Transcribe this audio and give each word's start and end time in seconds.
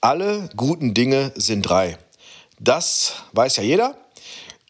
Alle 0.00 0.48
guten 0.56 0.94
Dinge 0.94 1.32
sind 1.34 1.62
drei. 1.62 1.98
Das 2.60 3.14
weiß 3.32 3.56
ja 3.56 3.64
jeder. 3.64 3.96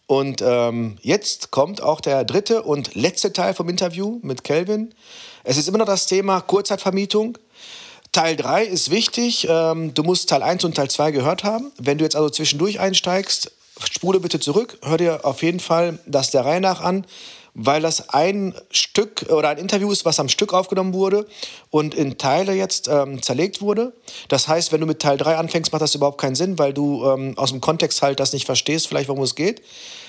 Und 0.07 0.41
ähm, 0.41 0.97
jetzt 1.03 1.51
kommt 1.51 1.83
auch 1.83 2.01
der 2.01 2.25
dritte 2.25 2.63
und 2.63 2.95
letzte 2.95 3.35
Teil 3.35 3.53
vom 3.53 3.69
Interview 3.69 4.21
mit 4.23 4.43
Kelvin. 4.43 4.95
Es 5.45 5.59
ist 5.59 5.69
immer 5.69 5.77
noch 5.77 5.87
das 5.87 6.07
Thema 6.07 6.41
Kurzzeitvermietung. 6.41 7.37
Teil 8.11 8.37
3 8.37 8.65
ist 8.65 8.91
wichtig. 8.91 9.47
Ähm, 9.51 9.93
du 9.93 10.03
musst 10.03 10.31
Teil 10.31 10.43
1 10.43 10.65
und 10.65 10.77
Teil 10.77 10.89
2 10.89 11.11
gehört 11.11 11.45
haben. 11.45 11.73
Wenn 11.77 11.99
du 11.99 12.05
jetzt 12.05 12.17
also 12.17 12.31
zwischendurch 12.31 12.81
einsteigst, 12.81 13.53
spule 13.85 14.21
bitte 14.21 14.41
zurück. 14.41 14.79
Hör 14.83 14.97
dir 14.97 15.27
auf 15.27 15.43
jeden 15.43 15.61
Fall 15.61 15.99
das 16.07 16.31
der 16.31 16.47
Reihe 16.47 16.63
nach 16.63 16.81
an 16.81 17.05
weil 17.59 17.83
das 17.83 18.11
ein 18.11 18.55
Stück 18.71 19.27
oder 19.31 19.49
ein 19.49 19.59
Interview 19.59 19.91
ist, 19.91 20.05
was 20.05 20.21
am 20.21 20.29
Stück 20.29 20.55
aufgenommen 20.55 20.95
wurde 20.95 21.27
und 21.71 21.93
in 21.93 22.17
Teile 22.17 22.55
jetzt 22.55 22.87
ähm, 22.89 23.21
zerlegt 23.21 23.61
wurde. 23.61 23.93
Das 24.29 24.47
heißt, 24.47 24.73
wenn 24.73 24.81
du 24.81 24.87
mit 24.87 25.01
Teil 25.01 25.17
3 25.17 25.37
anfängst, 25.37 25.73
macht 25.73 25.83
das 25.83 25.95
überhaupt 25.95 26.21
keinen 26.21 26.37
Sinn, 26.37 26.59
weil 26.59 26.73
du 26.73 27.05
ähm, 27.05 27.37
aus 27.37 27.51
dem 27.51 27.61
Kontext 27.61 28.01
halt 28.01 28.21
das 28.21 28.33
nicht 28.33 28.47
verstehst, 28.47 28.87
vielleicht 28.87 29.09
worum 29.09 29.25
es 29.25 29.35
geht. 29.35 29.63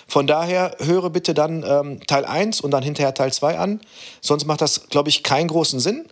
Von 0.07 0.27
daher 0.27 0.75
höre 0.79 1.09
bitte 1.09 1.33
dann 1.33 1.63
ähm, 1.67 2.05
Teil 2.05 2.23
1 2.25 2.61
und 2.61 2.71
dann 2.71 2.83
hinterher 2.83 3.15
Teil 3.15 3.33
2 3.33 3.57
an. 3.57 3.81
Sonst 4.21 4.45
macht 4.45 4.61
das, 4.61 4.87
glaube 4.89 5.09
ich, 5.09 5.23
keinen 5.23 5.47
großen 5.47 5.79
Sinn. 5.79 6.07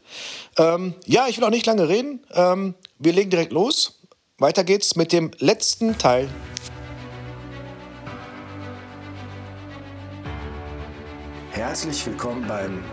Ähm, 0.58 0.96
ja, 1.06 1.28
ich 1.28 1.38
will 1.38 1.44
auch 1.44 1.52
nicht 1.52 1.68
lange 1.68 1.88
reden. 1.88 2.26
Ähm, 2.34 2.74
wir 2.98 3.14
legen 3.14 3.30
direkt 3.30 3.52
los. 3.52 4.00
Weiter 4.40 4.64
geht's 4.64 4.96
mit 4.96 5.12
dem 5.12 5.32
letzten 5.38 5.98
Teil 6.00 6.30
Herzlich 11.58 12.06
willkommen 12.06 12.48
beim 12.48 12.84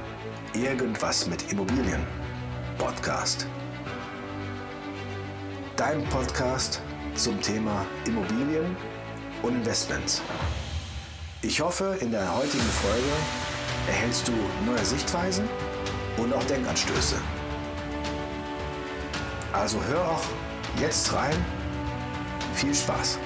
Irgendwas 0.54 1.26
mit 1.26 1.52
Immobilien 1.52 2.00
Podcast. 2.78 3.46
Dein 5.76 6.02
Podcast 6.04 6.80
zum 7.14 7.38
Thema 7.42 7.84
Immobilien 8.06 8.74
und 9.42 9.54
Investments. 9.54 10.22
Ich 11.42 11.60
hoffe, 11.60 11.98
in 12.00 12.10
der 12.10 12.34
heutigen 12.34 12.64
Folge 12.64 13.12
erhältst 13.86 14.28
du 14.28 14.32
neue 14.64 14.82
Sichtweisen 14.82 15.46
und 16.16 16.32
auch 16.32 16.44
Denkanstöße. 16.44 17.16
Also 19.52 19.78
hör 19.84 20.08
auch 20.08 20.22
jetzt 20.80 21.12
rein. 21.12 21.36
Viel 22.54 22.74
Spaß! 22.74 23.18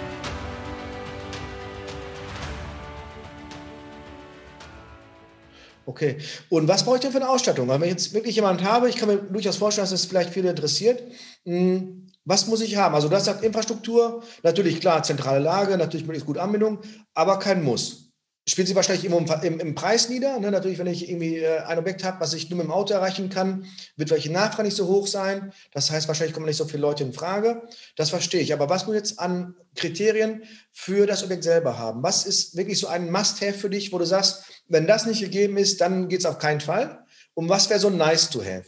Okay. 5.88 6.18
Und 6.50 6.68
was 6.68 6.84
brauche 6.84 6.96
ich 6.96 7.00
denn 7.00 7.12
für 7.12 7.16
eine 7.16 7.30
Ausstattung? 7.30 7.66
Wenn 7.66 7.82
ich 7.82 7.88
jetzt 7.88 8.12
wirklich 8.12 8.36
jemanden 8.36 8.62
habe, 8.62 8.90
ich 8.90 8.96
kann 8.96 9.08
mir 9.08 9.16
durchaus 9.16 9.56
vorstellen, 9.56 9.84
dass 9.84 9.92
es 9.92 10.04
vielleicht 10.04 10.28
viele 10.28 10.50
interessiert. 10.50 11.02
Hm, 11.46 12.10
was 12.26 12.46
muss 12.46 12.60
ich 12.60 12.76
haben? 12.76 12.94
Also, 12.94 13.08
das 13.08 13.24
sagt 13.24 13.42
Infrastruktur, 13.42 14.22
natürlich 14.42 14.80
klar, 14.80 15.02
zentrale 15.02 15.38
Lage, 15.38 15.78
natürlich 15.78 16.06
möglichst 16.06 16.26
gute 16.26 16.42
Anbindung, 16.42 16.80
aber 17.14 17.38
kein 17.38 17.64
Muss 17.64 18.08
spielt 18.48 18.66
sich 18.66 18.76
wahrscheinlich 18.76 19.04
immer 19.04 19.18
im, 19.18 19.26
im, 19.42 19.60
im 19.60 19.74
Preis 19.74 20.08
nieder. 20.08 20.40
Ne? 20.40 20.50
Natürlich, 20.50 20.78
wenn 20.78 20.86
ich 20.86 21.08
irgendwie 21.08 21.36
äh, 21.36 21.60
ein 21.60 21.78
Objekt 21.78 22.02
habe, 22.02 22.20
was 22.20 22.32
ich 22.32 22.48
nur 22.48 22.56
mit 22.56 22.66
dem 22.66 22.72
Auto 22.72 22.94
erreichen 22.94 23.28
kann, 23.28 23.66
wird 23.96 24.10
welche 24.10 24.32
Nachfrage 24.32 24.64
nicht 24.64 24.76
so 24.76 24.86
hoch 24.86 25.06
sein. 25.06 25.52
Das 25.72 25.90
heißt, 25.90 26.08
wahrscheinlich 26.08 26.32
kommen 26.32 26.46
nicht 26.46 26.56
so 26.56 26.64
viele 26.64 26.80
Leute 26.80 27.04
in 27.04 27.12
Frage. 27.12 27.62
Das 27.96 28.10
verstehe 28.10 28.40
ich. 28.40 28.52
Aber 28.52 28.70
was 28.70 28.86
muss 28.86 28.96
jetzt 28.96 29.20
an 29.20 29.54
Kriterien 29.74 30.44
für 30.72 31.06
das 31.06 31.22
Objekt 31.22 31.44
selber 31.44 31.78
haben? 31.78 32.02
Was 32.02 32.24
ist 32.24 32.56
wirklich 32.56 32.78
so 32.78 32.86
ein 32.86 33.10
Must-Have 33.10 33.58
für 33.58 33.70
dich, 33.70 33.92
wo 33.92 33.98
du 33.98 34.06
sagst, 34.06 34.44
wenn 34.68 34.86
das 34.86 35.06
nicht 35.06 35.20
gegeben 35.20 35.56
ist, 35.56 35.80
dann 35.80 36.08
geht 36.08 36.20
es 36.20 36.26
auf 36.26 36.38
keinen 36.38 36.60
Fall? 36.60 37.04
Und 37.34 37.48
was 37.48 37.70
wäre 37.70 37.80
so 37.80 37.90
nice-to-have? 37.90 38.66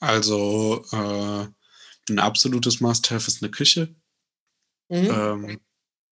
Also 0.00 0.84
äh, 0.92 1.46
ein 2.10 2.18
absolutes 2.18 2.80
Must-Have 2.80 3.26
ist 3.26 3.42
eine 3.42 3.50
Küche. 3.50 3.94
Mhm. 4.88 5.10
Ähm, 5.10 5.60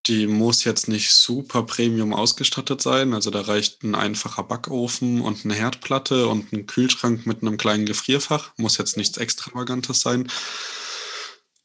die 0.07 0.27
muss 0.27 0.65
jetzt 0.65 0.87
nicht 0.89 1.11
super 1.11 1.63
Premium 1.63 2.13
ausgestattet 2.13 2.81
sein. 2.81 3.13
Also 3.13 3.31
da 3.31 3.41
reicht 3.41 3.83
ein 3.83 3.95
einfacher 3.95 4.43
Backofen 4.43 5.21
und 5.21 5.45
eine 5.45 5.53
Herdplatte 5.53 6.27
und 6.27 6.51
ein 6.51 6.65
Kühlschrank 6.65 7.25
mit 7.25 7.41
einem 7.41 7.57
kleinen 7.57 7.85
Gefrierfach. 7.85 8.51
Muss 8.57 8.77
jetzt 8.77 8.97
nichts 8.97 9.17
Extravagantes 9.17 10.01
sein. 10.01 10.29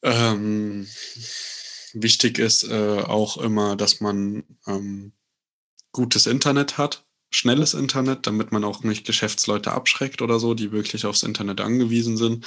Ähm, 0.02 0.86
wichtig 1.92 2.38
ist 2.38 2.62
äh, 2.62 3.00
auch 3.00 3.38
immer, 3.38 3.74
dass 3.74 4.00
man 4.00 4.44
ähm, 4.68 5.12
gutes 5.93 6.26
Internet 6.26 6.78
hat, 6.78 7.04
schnelles 7.31 7.75
Internet, 7.75 8.26
damit 8.26 8.53
man 8.53 8.65
auch 8.65 8.82
nicht 8.82 9.06
Geschäftsleute 9.06 9.72
abschreckt 9.72 10.22
oder 10.22 10.38
so, 10.41 10.54
die 10.54 10.72
wirklich 10.72 11.06
aufs 11.06 11.22
Internet 11.22 11.60
angewiesen 11.60 12.16
sind. 12.16 12.47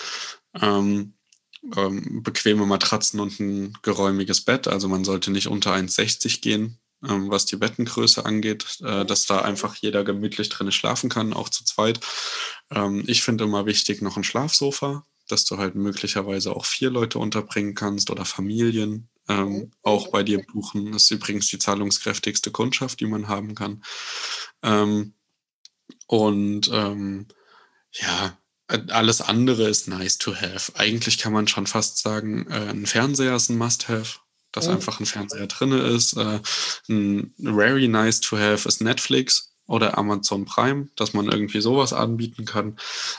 Ähm, 0.59 1.13
ähm, 1.75 2.24
bequeme 2.24 2.66
Matratzen 2.66 3.19
und 3.19 3.40
ein 3.40 3.74
geräumiges 3.84 4.41
Bett. 4.41 4.68
Also 4.68 4.88
man 4.88 5.03
sollte 5.03 5.31
nicht 5.31 5.47
unter 5.47 5.74
1,60 5.74 6.41
gehen, 6.41 6.80
ähm, 7.07 7.30
was 7.30 7.46
die 7.46 7.56
Bettengröße 7.56 8.25
angeht, 8.25 8.80
äh, 8.84 9.06
dass 9.06 9.25
da 9.25 9.41
einfach 9.41 9.75
jeder 9.75 10.03
gemütlich 10.03 10.50
drin 10.50 10.72
schlafen 10.72 11.09
kann, 11.09 11.34
auch 11.34 11.50
zu 11.50 11.63
zweit. 11.63 12.00
Ähm, 12.72 13.03
ich 13.07 13.22
finde 13.22 13.44
immer 13.44 13.66
wichtig 13.66 14.01
noch 14.01 14.18
ein 14.18 14.24
Schlafsofa, 14.24 15.06
dass 15.28 15.46
du 15.46 15.57
halt 15.57 15.75
möglicherweise 15.75 16.56
auch 16.56 16.66
vier 16.66 16.90
Leute 16.90 17.19
unterbringen 17.19 17.75
kannst 17.75 18.09
oder 18.09 18.25
Familien. 18.25 19.10
Ähm, 19.31 19.72
auch 19.81 20.09
bei 20.09 20.24
dir 20.24 20.44
buchen. 20.44 20.92
Das 20.92 21.03
ist 21.03 21.12
übrigens 21.12 21.47
die 21.47 21.59
zahlungskräftigste 21.59 22.52
Kundschaft, 22.52 23.00
die 23.00 23.06
man 23.06 23.30
haben 23.30 23.56
kann. 23.56 23.81
Ähm, 24.62 25.14
und 26.08 26.69
ähm, 26.74 27.28
ja, 27.94 28.38
alles 28.68 29.22
andere 29.22 29.69
ist 29.69 29.88
nice 29.88 30.18
to 30.18 30.36
have. 30.36 30.74
Eigentlich 30.75 31.18
kann 31.18 31.31
man 31.31 31.47
schon 31.47 31.68
fast 31.68 32.00
sagen, 32.00 32.47
äh, 32.50 32.69
ein 32.69 32.86
Fernseher 32.86 33.36
ist 33.36 33.50
ein 33.50 33.58
Must-have, 33.58 34.19
dass 34.52 34.68
mhm. 34.68 34.75
einfach 34.75 35.00
ein 35.00 35.06
Fernseher 35.06 35.48
drin 35.48 35.72
ist. 35.72 36.18
Äh, 36.18 36.40
ein 36.90 37.34
very 37.38 37.88
nice 37.88 38.19
to 38.19 38.38
have 38.38 38.68
ist 38.68 38.81
Netflix 38.81 39.50
oder 39.71 39.97
Amazon 39.97 40.45
Prime, 40.45 40.89
dass 40.95 41.13
man 41.13 41.27
irgendwie 41.27 41.61
sowas 41.61 41.93
anbieten 41.93 42.45
kann. 42.45 42.77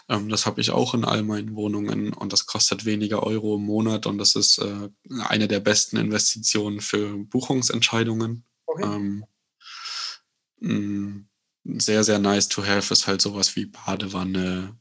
Ähm, 0.09 0.29
das 0.29 0.47
habe 0.47 0.61
ich 0.61 0.71
auch 0.71 0.95
in 0.95 1.05
all 1.05 1.23
meinen 1.23 1.57
Wohnungen 1.57 2.13
und 2.13 2.33
das 2.33 2.47
kostet 2.47 2.85
weniger 2.85 3.23
Euro 3.23 3.57
im 3.57 3.63
Monat 3.63 4.07
und 4.07 4.19
das 4.19 4.35
ist 4.35 4.59
äh, 4.59 4.89
eine 5.29 5.49
der 5.49 5.61
besten 5.61 5.97
Investitionen 5.97 6.81
für 6.81 7.17
Buchungsentscheidungen. 7.17 8.45
Okay. 8.67 8.85
Ähm, 8.85 9.25
mm, 10.61 11.29
sehr, 11.79 12.05
sehr 12.05 12.19
nice 12.19 12.49
to 12.49 12.65
have 12.65 12.93
ist 12.93 13.07
halt 13.07 13.23
sowas 13.23 13.57
wie 13.57 13.67
Badewanne, 13.67 14.77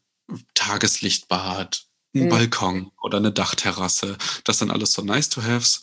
Tageslichtbad, 0.54 1.86
ein 2.14 2.26
mhm. 2.26 2.30
Balkon 2.30 2.92
oder 3.02 3.18
eine 3.18 3.32
Dachterrasse. 3.32 4.18
Das 4.44 4.60
sind 4.60 4.72
alles 4.72 4.94
so 4.94 5.02
Nice-to-Haves, 5.02 5.82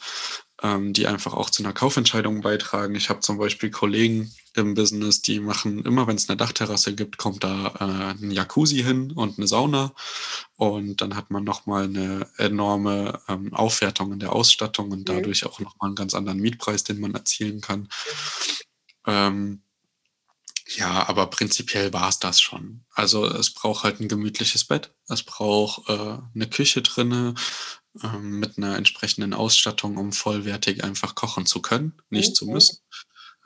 ähm, 0.62 0.92
die 0.92 1.06
einfach 1.06 1.34
auch 1.34 1.50
zu 1.50 1.62
einer 1.62 1.72
Kaufentscheidung 1.72 2.40
beitragen. 2.40 2.94
Ich 2.94 3.10
habe 3.10 3.20
zum 3.20 3.38
Beispiel 3.38 3.70
Kollegen 3.70 4.32
im 4.54 4.74
Business, 4.74 5.22
die 5.22 5.38
machen 5.38 5.84
immer, 5.84 6.06
wenn 6.06 6.16
es 6.16 6.28
eine 6.28 6.36
Dachterrasse 6.36 6.94
gibt, 6.94 7.16
kommt 7.16 7.44
da 7.44 7.68
äh, 7.78 8.22
ein 8.22 8.30
Jacuzzi 8.30 8.82
hin 8.82 9.12
und 9.12 9.38
eine 9.38 9.46
Sauna. 9.46 9.92
Und 10.56 11.00
dann 11.00 11.14
hat 11.14 11.30
man 11.30 11.44
nochmal 11.44 11.84
eine 11.84 12.26
enorme 12.38 13.20
ähm, 13.28 13.54
Aufwertung 13.54 14.12
in 14.12 14.18
der 14.18 14.32
Ausstattung 14.32 14.90
und 14.90 15.00
mhm. 15.00 15.04
dadurch 15.04 15.46
auch 15.46 15.60
nochmal 15.60 15.88
einen 15.88 15.96
ganz 15.96 16.14
anderen 16.14 16.40
Mietpreis, 16.40 16.82
den 16.82 17.00
man 17.00 17.14
erzielen 17.14 17.60
kann. 17.60 17.88
Ähm, 19.06 19.62
ja, 20.76 21.08
aber 21.08 21.28
prinzipiell 21.28 21.92
war 21.94 22.10
es 22.10 22.18
das 22.18 22.40
schon. 22.40 22.84
Also 22.92 23.24
es 23.26 23.54
braucht 23.54 23.84
halt 23.84 24.00
ein 24.00 24.08
gemütliches 24.08 24.64
Bett, 24.64 24.92
es 25.08 25.22
braucht 25.22 25.88
äh, 25.88 26.18
eine 26.34 26.50
Küche 26.50 26.82
drinne 26.82 27.34
äh, 28.02 28.18
mit 28.18 28.58
einer 28.58 28.76
entsprechenden 28.76 29.34
Ausstattung, 29.34 29.96
um 29.96 30.12
vollwertig 30.12 30.84
einfach 30.84 31.14
kochen 31.14 31.46
zu 31.46 31.62
können, 31.62 32.00
nicht 32.10 32.28
okay. 32.28 32.34
zu 32.34 32.46
müssen. 32.46 32.78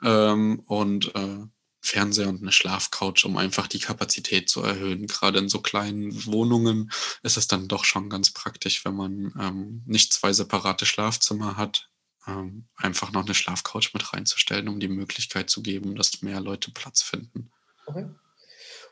Ähm, 0.03 0.61
und 0.65 1.15
äh, 1.15 1.45
Fernseher 1.83 2.29
und 2.29 2.41
eine 2.41 2.53
Schlafcouch, 2.53 3.25
um 3.25 3.35
einfach 3.35 3.67
die 3.67 3.79
Kapazität 3.79 4.49
zu 4.49 4.61
erhöhen. 4.61 5.05
Gerade 5.05 5.39
in 5.39 5.49
so 5.49 5.59
kleinen 5.59 6.25
Wohnungen 6.25 6.89
ist 7.23 7.35
es 7.35 7.47
dann 7.47 7.67
doch 7.67 7.83
schon 7.83 8.09
ganz 8.09 8.31
praktisch, 8.31 8.85
wenn 8.85 8.95
man 8.95 9.33
ähm, 9.37 9.83
nicht 9.85 10.13
zwei 10.13 10.31
separate 10.31 10.85
Schlafzimmer 10.85 11.57
hat, 11.57 11.89
ähm, 12.25 12.69
einfach 12.77 13.11
noch 13.11 13.25
eine 13.25 13.35
Schlafcouch 13.35 13.93
mit 13.93 14.13
reinzustellen, 14.13 14.69
um 14.69 14.79
die 14.79 14.87
Möglichkeit 14.87 15.49
zu 15.49 15.61
geben, 15.61 15.95
dass 15.95 16.21
mehr 16.21 16.39
Leute 16.39 16.71
Platz 16.71 17.01
finden. 17.01 17.51
Okay. 17.85 18.05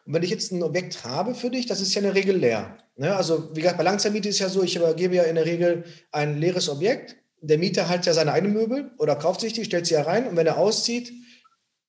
Und 0.06 0.14
wenn 0.14 0.24
ich 0.24 0.30
jetzt 0.30 0.52
ein 0.52 0.64
Objekt 0.64 1.04
habe 1.04 1.36
für 1.36 1.50
dich, 1.50 1.66
das 1.66 1.82
ist 1.82 1.94
ja 1.94 2.00
in 2.00 2.06
der 2.06 2.16
Regel 2.16 2.38
leer. 2.38 2.78
Ne? 2.96 3.16
Also 3.16 3.56
wie 3.56 3.62
gesagt, 3.62 3.78
bei 3.78 3.84
Langzeitmiete 3.84 4.30
ist 4.30 4.40
ja 4.40 4.50
so, 4.50 4.64
ich 4.64 4.76
übergebe 4.76 5.16
ja 5.16 5.24
in 5.24 5.36
der 5.36 5.46
Regel 5.46 5.84
ein 6.12 6.38
leeres 6.38 6.70
Objekt. 6.70 7.18
Der 7.42 7.58
Mieter 7.58 7.90
hat 7.90 8.06
ja 8.06 8.14
seine 8.14 8.34
eigenen 8.34 8.54
Möbel 8.54 8.92
oder 8.98 9.16
kauft 9.16 9.42
sich 9.42 9.54
die, 9.54 9.66
stellt 9.66 9.88
sie 9.88 9.96
ja 9.96 10.04
rein 10.04 10.28
und 10.28 10.36
wenn 10.36 10.48
er 10.48 10.58
auszieht, 10.58 11.12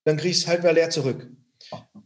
dann 0.03 0.17
kriege 0.17 0.31
ich 0.31 0.41
es 0.41 0.47
halt 0.47 0.59
wieder 0.59 0.73
leer 0.73 0.89
zurück. 0.89 1.27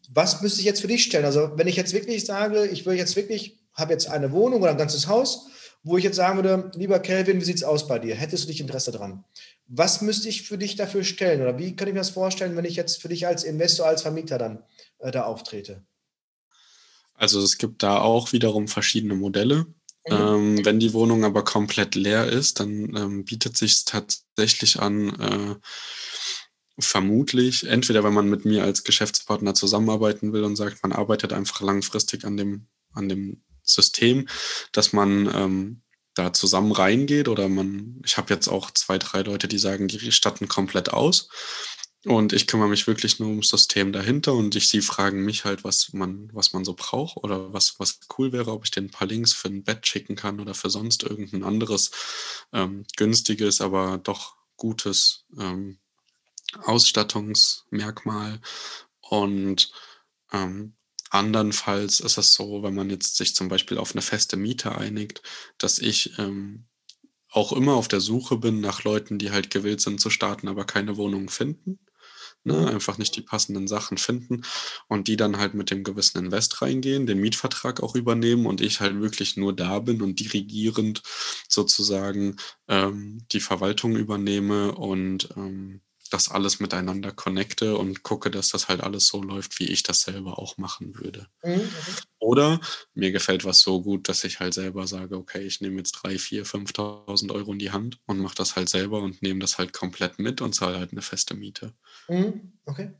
Was 0.09 0.41
müsste 0.41 0.59
ich 0.59 0.65
jetzt 0.65 0.81
für 0.81 0.87
dich 0.87 1.03
stellen? 1.03 1.25
Also 1.25 1.51
wenn 1.55 1.67
ich 1.67 1.75
jetzt 1.75 1.93
wirklich 1.93 2.25
sage, 2.25 2.65
ich 2.67 2.85
will 2.85 2.95
jetzt 2.95 3.15
wirklich, 3.15 3.59
habe 3.73 3.93
jetzt 3.93 4.09
eine 4.09 4.31
Wohnung 4.31 4.61
oder 4.61 4.71
ein 4.71 4.77
ganzes 4.77 5.07
Haus 5.07 5.47
wo 5.87 5.97
ich 5.97 6.03
jetzt 6.03 6.17
sagen 6.17 6.35
würde, 6.35 6.71
lieber 6.75 6.99
Kelvin, 6.99 7.39
wie 7.39 7.45
sieht 7.45 7.57
es 7.57 7.63
aus 7.63 7.87
bei 7.87 7.97
dir? 7.99 8.15
Hättest 8.15 8.43
du 8.43 8.47
dich 8.49 8.59
Interesse 8.59 8.91
dran? 8.91 9.23
Was 9.67 10.01
müsste 10.01 10.27
ich 10.27 10.43
für 10.43 10.57
dich 10.57 10.75
dafür 10.75 11.03
stellen? 11.03 11.41
Oder 11.41 11.57
wie 11.57 11.75
kann 11.75 11.87
ich 11.87 11.93
mir 11.93 12.01
das 12.01 12.09
vorstellen, 12.09 12.55
wenn 12.55 12.65
ich 12.65 12.75
jetzt 12.75 13.01
für 13.01 13.09
dich 13.09 13.25
als 13.25 13.43
Investor, 13.43 13.87
als 13.87 14.01
Vermieter 14.01 14.37
dann 14.37 14.63
äh, 14.99 15.11
da 15.11 15.23
auftrete? 15.23 15.83
Also 17.17 17.41
es 17.41 17.57
gibt 17.57 17.83
da 17.83 17.99
auch 17.99 18.31
wiederum 18.31 18.67
verschiedene 18.67 19.15
Modelle. 19.15 19.65
Mhm. 20.07 20.15
Ähm, 20.15 20.65
wenn 20.65 20.79
die 20.79 20.93
Wohnung 20.93 21.25
aber 21.25 21.43
komplett 21.43 21.95
leer 21.95 22.27
ist, 22.27 22.59
dann 22.61 22.95
ähm, 22.95 23.25
bietet 23.25 23.57
sich 23.57 23.83
tatsächlich 23.83 24.79
an, 24.79 25.19
äh, 25.19 25.55
vermutlich, 26.79 27.67
entweder 27.67 28.03
wenn 28.03 28.13
man 28.13 28.29
mit 28.29 28.45
mir 28.45 28.63
als 28.63 28.83
Geschäftspartner 28.83 29.55
zusammenarbeiten 29.55 30.31
will 30.31 30.43
und 30.43 30.55
sagt, 30.55 30.83
man 30.83 30.91
arbeitet 30.91 31.33
einfach 31.33 31.61
langfristig 31.61 32.23
an 32.23 32.37
dem, 32.37 32.67
an 32.93 33.09
dem 33.09 33.41
System, 33.63 34.27
dass 34.71 34.93
man 34.93 35.29
ähm, 35.33 35.81
da 36.13 36.33
zusammen 36.33 36.71
reingeht 36.71 37.27
oder 37.27 37.49
man, 37.49 38.01
ich 38.05 38.17
habe 38.17 38.33
jetzt 38.33 38.47
auch 38.47 38.71
zwei, 38.71 38.97
drei 38.97 39.21
Leute, 39.21 39.47
die 39.47 39.57
sagen, 39.57 39.87
die 39.87 40.11
statten 40.11 40.47
komplett 40.47 40.93
aus 40.93 41.29
und 42.07 42.33
ich 42.33 42.47
kümmere 42.47 42.69
mich 42.69 42.87
wirklich 42.87 43.19
nur 43.19 43.29
ums 43.29 43.49
System 43.49 43.91
dahinter 43.91 44.33
und 44.33 44.55
ich, 44.55 44.69
sie 44.69 44.81
fragen 44.81 45.23
mich 45.25 45.45
halt, 45.45 45.63
was 45.63 45.93
man, 45.93 46.29
was 46.33 46.53
man 46.53 46.65
so 46.65 46.73
braucht 46.73 47.17
oder 47.17 47.53
was, 47.53 47.79
was 47.79 47.99
cool 48.17 48.31
wäre, 48.31 48.51
ob 48.51 48.65
ich 48.65 48.71
denen 48.71 48.87
ein 48.87 48.91
paar 48.91 49.07
Links 49.07 49.33
für 49.33 49.49
ein 49.49 49.63
Bett 49.63 49.85
schicken 49.85 50.15
kann 50.15 50.39
oder 50.39 50.53
für 50.53 50.69
sonst 50.69 51.03
irgendein 51.03 51.43
anderes 51.43 51.91
ähm, 52.53 52.85
günstiges, 52.95 53.61
aber 53.61 53.97
doch 53.97 54.35
gutes 54.55 55.25
ähm, 55.39 55.79
Ausstattungsmerkmal. 56.63 58.41
Und 59.01 59.71
ähm, 60.31 60.75
andernfalls 61.09 61.99
ist 61.99 62.17
es 62.17 62.33
so, 62.33 62.63
wenn 62.63 62.75
man 62.75 62.89
jetzt 62.89 63.15
sich 63.15 63.35
zum 63.35 63.47
Beispiel 63.47 63.77
auf 63.77 63.91
eine 63.93 64.01
feste 64.01 64.37
Miete 64.37 64.75
einigt, 64.75 65.21
dass 65.57 65.79
ich 65.79 66.17
ähm, 66.19 66.65
auch 67.29 67.53
immer 67.53 67.73
auf 67.73 67.87
der 67.87 68.01
Suche 68.01 68.37
bin 68.37 68.61
nach 68.61 68.83
Leuten, 68.83 69.19
die 69.19 69.31
halt 69.31 69.49
gewillt 69.49 69.81
sind 69.81 69.99
zu 70.01 70.09
starten, 70.09 70.47
aber 70.47 70.65
keine 70.65 70.97
Wohnung 70.97 71.29
finden. 71.29 71.79
Ne, 72.47 72.65
einfach 72.69 72.97
nicht 72.97 73.13
die 73.17 73.21
passenden 73.21 73.67
Sachen 73.67 73.97
finden 73.97 74.43
und 74.87 75.09
die 75.09 75.17
dann 75.17 75.37
halt 75.37 75.53
mit 75.53 75.69
dem 75.69 75.83
gewissen 75.83 76.17
Invest 76.19 76.61
reingehen, 76.61 77.05
den 77.05 77.19
Mietvertrag 77.19 77.83
auch 77.83 77.93
übernehmen 77.93 78.45
und 78.45 78.61
ich 78.61 78.79
halt 78.79 79.01
wirklich 79.01 79.35
nur 79.35 79.53
da 79.53 79.79
bin 79.79 80.01
und 80.01 80.17
dirigierend 80.21 81.03
sozusagen 81.49 82.37
ähm, 82.69 83.25
die 83.33 83.41
Verwaltung 83.41 83.97
übernehme 83.97 84.73
und 84.75 85.27
ähm, 85.35 85.81
das 86.09 86.29
alles 86.29 86.59
miteinander 86.59 87.11
connecte 87.11 87.77
und 87.77 88.03
gucke, 88.03 88.31
dass 88.31 88.49
das 88.49 88.67
halt 88.67 88.81
alles 88.81 89.07
so 89.07 89.21
läuft, 89.21 89.59
wie 89.59 89.67
ich 89.67 89.83
das 89.83 90.01
selber 90.01 90.39
auch 90.39 90.57
machen 90.57 90.95
würde. 90.97 91.27
Mhm. 91.43 91.69
Oder 92.19 92.59
mir 92.93 93.11
gefällt 93.11 93.45
was 93.45 93.59
so 93.59 93.81
gut, 93.81 94.09
dass 94.09 94.23
ich 94.23 94.39
halt 94.39 94.53
selber 94.53 94.87
sage, 94.87 95.15
okay, 95.15 95.41
ich 95.41 95.61
nehme 95.61 95.77
jetzt 95.77 95.93
3, 95.93 96.17
4, 96.17 96.45
5.000 96.45 97.31
Euro 97.31 97.53
in 97.53 97.59
die 97.59 97.71
Hand 97.71 97.99
und 98.05 98.19
mache 98.19 98.35
das 98.35 98.55
halt 98.55 98.69
selber 98.69 99.01
und 99.01 99.21
nehme 99.21 99.39
das 99.39 99.57
halt 99.57 99.73
komplett 99.73 100.19
mit 100.19 100.41
und 100.41 100.53
zahle 100.53 100.79
halt 100.79 100.91
eine 100.91 101.01
feste 101.01 101.35
Miete. 101.35 101.73
Mhm. 102.07 102.53
Okay. 102.65 102.91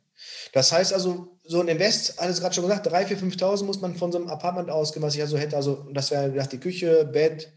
Das 0.53 0.71
heißt 0.71 0.93
also, 0.93 1.37
so 1.43 1.61
ein 1.61 1.67
Invest, 1.67 2.19
alles 2.19 2.39
gerade 2.39 2.55
schon 2.55 2.63
gesagt, 2.63 2.87
3, 2.87 3.05
4, 3.05 3.19
5.000 3.19 3.63
muss 3.65 3.81
man 3.81 3.95
von 3.95 4.11
so 4.11 4.17
einem 4.17 4.27
Apartment 4.27 4.69
ausgehen, 4.69 5.03
was 5.03 5.15
ich 5.15 5.21
also 5.21 5.37
hätte. 5.37 5.55
Also 5.55 5.87
das 5.93 6.11
wäre 6.11 6.31
die 6.47 6.59
Küche, 6.59 7.05
Bett, 7.05 7.51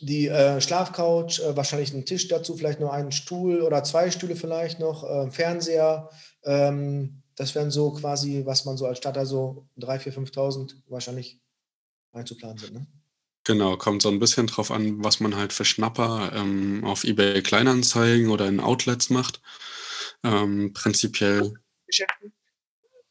die 0.00 0.28
äh, 0.28 0.60
Schlafcouch, 0.60 1.40
äh, 1.40 1.56
wahrscheinlich 1.56 1.92
einen 1.92 2.06
Tisch 2.06 2.28
dazu, 2.28 2.56
vielleicht 2.56 2.80
nur 2.80 2.92
einen 2.92 3.12
Stuhl 3.12 3.62
oder 3.62 3.84
zwei 3.84 4.10
Stühle 4.10 4.36
vielleicht 4.36 4.80
noch, 4.80 5.04
äh, 5.04 5.30
Fernseher. 5.30 6.10
Ähm, 6.44 7.22
das 7.36 7.54
wären 7.54 7.70
so 7.70 7.92
quasi, 7.92 8.42
was 8.44 8.64
man 8.64 8.76
so 8.76 8.86
als 8.86 8.98
Starter 8.98 9.26
so 9.26 9.68
3.000, 9.78 10.12
4.000, 10.12 10.32
5.000 10.32 10.74
wahrscheinlich 10.88 11.40
einzuplanen 12.12 12.58
sind. 12.58 12.74
Ne? 12.74 12.86
Genau, 13.44 13.76
kommt 13.76 14.02
so 14.02 14.08
ein 14.08 14.18
bisschen 14.18 14.46
drauf 14.46 14.70
an, 14.70 15.02
was 15.02 15.20
man 15.20 15.36
halt 15.36 15.52
für 15.52 15.64
Schnapper 15.64 16.32
ähm, 16.34 16.84
auf 16.84 17.04
eBay 17.04 17.42
Kleinanzeigen 17.42 18.28
oder 18.30 18.46
in 18.46 18.60
Outlets 18.60 19.08
macht. 19.08 19.40
Ähm, 20.22 20.72
prinzipiell. 20.74 21.54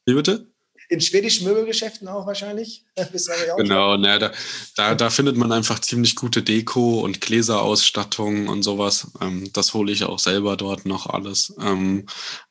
Wie 0.06 0.14
bitte? 0.14 0.52
In 0.90 1.02
schwedischen 1.02 1.46
Möbelgeschäften 1.46 2.08
auch 2.08 2.26
wahrscheinlich. 2.26 2.86
Auch 2.98 3.58
genau, 3.58 3.98
ne, 3.98 4.20
da, 4.20 4.32
da, 4.76 4.96
da, 4.96 5.10
findet 5.10 5.38
man 5.38 5.52
einfach 5.52 5.80
ziemlich 5.80 6.16
gute 6.16 6.42
Deko 6.42 7.02
und 7.02 7.22
Gläserausstattung 7.22 8.48
und 8.48 8.64
sowas. 8.64 9.12
Ähm, 9.22 9.52
das 9.54 9.74
hole 9.74 9.92
ich 9.92 10.04
auch 10.04 10.20
selber 10.20 10.58
dort 10.58 10.86
noch 10.86 11.08
alles. 11.08 11.54
Ähm, 11.60 12.06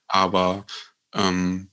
aber 0.06 0.66
ähm, 1.14 1.70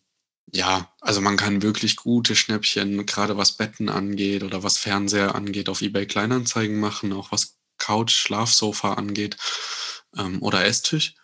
ja, 0.52 0.92
also 1.02 1.22
man 1.22 1.38
kann 1.38 1.62
wirklich 1.62 1.96
gute 1.96 2.36
Schnäppchen, 2.36 3.06
gerade 3.06 3.38
was 3.38 3.54
Betten 3.54 3.90
angeht 3.90 4.44
oder 4.44 4.64
was 4.64 4.78
Fernseher 4.78 5.36
angeht, 5.36 5.70
auf 5.70 5.82
eBay 5.82 6.06
Kleinanzeigen 6.06 6.80
machen, 6.80 7.12
auch 7.14 7.32
was 7.32 7.58
Couch, 7.78 8.14
Schlafsofa 8.14 8.94
angeht 8.94 9.38
ähm, 10.18 10.42
oder 10.42 10.66
Esstisch. 10.66 11.16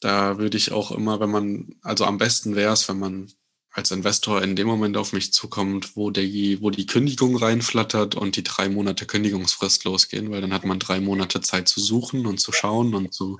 Da 0.00 0.38
würde 0.38 0.58
ich 0.58 0.72
auch 0.72 0.92
immer, 0.92 1.20
wenn 1.20 1.30
man, 1.30 1.74
also 1.82 2.04
am 2.04 2.18
besten 2.18 2.54
wäre 2.54 2.72
es, 2.72 2.88
wenn 2.88 2.98
man 2.98 3.32
als 3.76 3.90
Investor 3.90 4.42
in 4.42 4.56
dem 4.56 4.66
Moment 4.66 4.96
auf 4.96 5.12
mich 5.12 5.34
zukommt, 5.34 5.96
wo, 5.96 6.10
der, 6.10 6.24
wo 6.62 6.70
die 6.70 6.86
Kündigung 6.86 7.36
reinflattert 7.36 8.14
und 8.14 8.36
die 8.36 8.42
drei 8.42 8.70
Monate 8.70 9.04
Kündigungsfrist 9.04 9.84
losgehen, 9.84 10.30
weil 10.30 10.40
dann 10.40 10.54
hat 10.54 10.64
man 10.64 10.78
drei 10.78 10.98
Monate 10.98 11.42
Zeit 11.42 11.68
zu 11.68 11.80
suchen 11.80 12.26
und 12.26 12.38
zu 12.38 12.52
schauen 12.52 12.94
und 12.94 13.12
zu 13.12 13.38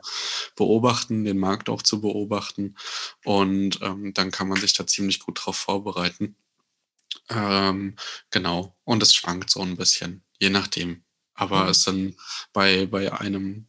beobachten, 0.54 1.24
den 1.24 1.38
Markt 1.38 1.70
auch 1.70 1.80
zu 1.80 2.02
beobachten. 2.02 2.76
Und 3.24 3.80
ähm, 3.80 4.12
dann 4.12 4.30
kann 4.30 4.48
man 4.48 4.60
sich 4.60 4.74
da 4.74 4.86
ziemlich 4.86 5.20
gut 5.20 5.40
drauf 5.42 5.56
vorbereiten. 5.56 6.36
Ähm, 7.30 7.96
genau. 8.30 8.76
Und 8.84 9.02
es 9.02 9.14
schwankt 9.14 9.48
so 9.48 9.62
ein 9.62 9.78
bisschen, 9.78 10.22
je 10.38 10.50
nachdem. 10.50 11.02
Aber 11.32 11.64
mhm. 11.64 11.70
es 11.70 11.82
sind 11.82 12.16
bei, 12.52 12.84
bei 12.84 13.10
einem 13.10 13.68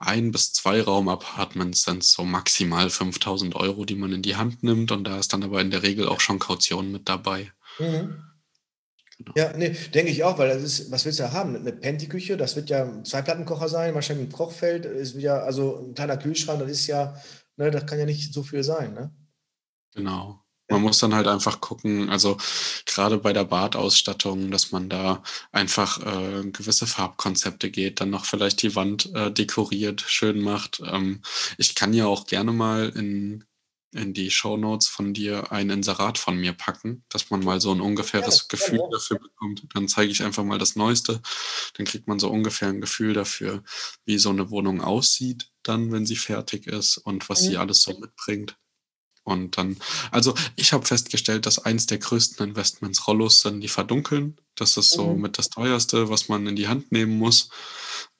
ein- 0.00 0.32
bis 0.32 0.52
zwei 0.52 0.82
Raum-Apartments 0.82 1.82
sind 1.84 2.02
so 2.02 2.24
maximal 2.24 2.90
5000 2.90 3.54
Euro, 3.54 3.84
die 3.84 3.94
man 3.94 4.12
in 4.12 4.22
die 4.22 4.36
Hand 4.36 4.62
nimmt. 4.62 4.90
Und 4.90 5.04
da 5.04 5.18
ist 5.18 5.32
dann 5.32 5.44
aber 5.44 5.60
in 5.60 5.70
der 5.70 5.82
Regel 5.82 6.08
auch 6.08 6.20
schon 6.20 6.38
Kaution 6.38 6.90
mit 6.90 7.08
dabei. 7.08 7.52
Mhm. 7.78 8.24
Genau. 9.18 9.32
Ja, 9.36 9.52
nee, 9.54 9.76
denke 9.92 10.10
ich 10.10 10.24
auch, 10.24 10.38
weil 10.38 10.48
das 10.48 10.62
ist, 10.62 10.90
was 10.90 11.04
willst 11.04 11.18
du 11.18 11.24
da 11.24 11.32
haben? 11.32 11.54
Eine 11.54 11.72
Penti-Küche, 11.72 12.38
das 12.38 12.56
wird 12.56 12.70
ja 12.70 12.84
ein 12.84 13.04
Zwei-Plattenkocher 13.04 13.68
sein, 13.68 13.94
wahrscheinlich 13.94 14.28
ein 14.28 14.32
Kochfeld, 14.32 14.86
ist 14.86 15.14
wieder, 15.14 15.44
also 15.44 15.86
ein 15.88 15.94
kleiner 15.94 16.16
Kühlschrank, 16.16 16.58
das 16.60 16.70
ist 16.70 16.86
ja, 16.86 17.14
ne, 17.56 17.70
das 17.70 17.84
kann 17.84 17.98
ja 17.98 18.06
nicht 18.06 18.32
so 18.32 18.42
viel 18.42 18.64
sein, 18.64 18.94
ne? 18.94 19.14
Genau. 19.94 20.42
Man 20.70 20.82
muss 20.82 20.98
dann 20.98 21.14
halt 21.14 21.26
einfach 21.26 21.60
gucken, 21.60 22.08
also 22.10 22.36
gerade 22.86 23.18
bei 23.18 23.32
der 23.32 23.44
Badausstattung, 23.44 24.50
dass 24.52 24.70
man 24.70 24.88
da 24.88 25.22
einfach 25.50 25.98
äh, 25.98 26.48
gewisse 26.50 26.86
Farbkonzepte 26.86 27.70
geht, 27.70 28.00
dann 28.00 28.10
noch 28.10 28.24
vielleicht 28.24 28.62
die 28.62 28.76
Wand 28.76 29.12
äh, 29.14 29.32
dekoriert, 29.32 30.02
schön 30.06 30.40
macht. 30.40 30.80
Ähm, 30.86 31.22
ich 31.58 31.74
kann 31.74 31.92
ja 31.92 32.06
auch 32.06 32.26
gerne 32.26 32.52
mal 32.52 32.90
in, 32.90 33.44
in 33.92 34.14
die 34.14 34.30
Show 34.30 34.56
Notes 34.56 34.86
von 34.86 35.12
dir 35.12 35.50
ein 35.50 35.70
Inserat 35.70 36.18
von 36.18 36.36
mir 36.36 36.52
packen, 36.52 37.02
dass 37.08 37.30
man 37.30 37.40
mal 37.40 37.60
so 37.60 37.72
ein 37.72 37.80
ungefähres 37.80 38.38
ja, 38.42 38.44
Gefühl 38.48 38.78
ja, 38.78 38.84
ja. 38.84 38.90
dafür 38.92 39.18
bekommt. 39.18 39.66
Dann 39.74 39.88
zeige 39.88 40.12
ich 40.12 40.22
einfach 40.22 40.44
mal 40.44 40.58
das 40.58 40.76
Neueste. 40.76 41.20
Dann 41.74 41.86
kriegt 41.86 42.06
man 42.06 42.20
so 42.20 42.30
ungefähr 42.30 42.68
ein 42.68 42.80
Gefühl 42.80 43.14
dafür, 43.14 43.64
wie 44.04 44.18
so 44.18 44.30
eine 44.30 44.50
Wohnung 44.50 44.80
aussieht, 44.80 45.50
dann, 45.64 45.90
wenn 45.90 46.06
sie 46.06 46.16
fertig 46.16 46.68
ist 46.68 46.96
und 46.98 47.28
was 47.28 47.42
mhm. 47.42 47.46
sie 47.46 47.56
alles 47.56 47.82
so 47.82 47.98
mitbringt. 47.98 48.56
Und 49.30 49.56
dann, 49.56 49.76
also 50.10 50.34
ich 50.56 50.72
habe 50.72 50.84
festgestellt, 50.84 51.46
dass 51.46 51.58
eins 51.58 51.86
der 51.86 51.98
größten 51.98 52.46
Investments 52.48 53.06
Rollos 53.06 53.40
sind, 53.40 53.60
die 53.60 53.68
verdunkeln. 53.68 54.36
Das 54.56 54.76
ist 54.76 54.90
so 54.90 55.14
mhm. 55.14 55.22
mit 55.22 55.38
das 55.38 55.48
teuerste, 55.48 56.10
was 56.10 56.28
man 56.28 56.46
in 56.46 56.56
die 56.56 56.68
Hand 56.68 56.92
nehmen 56.92 57.18
muss. 57.18 57.48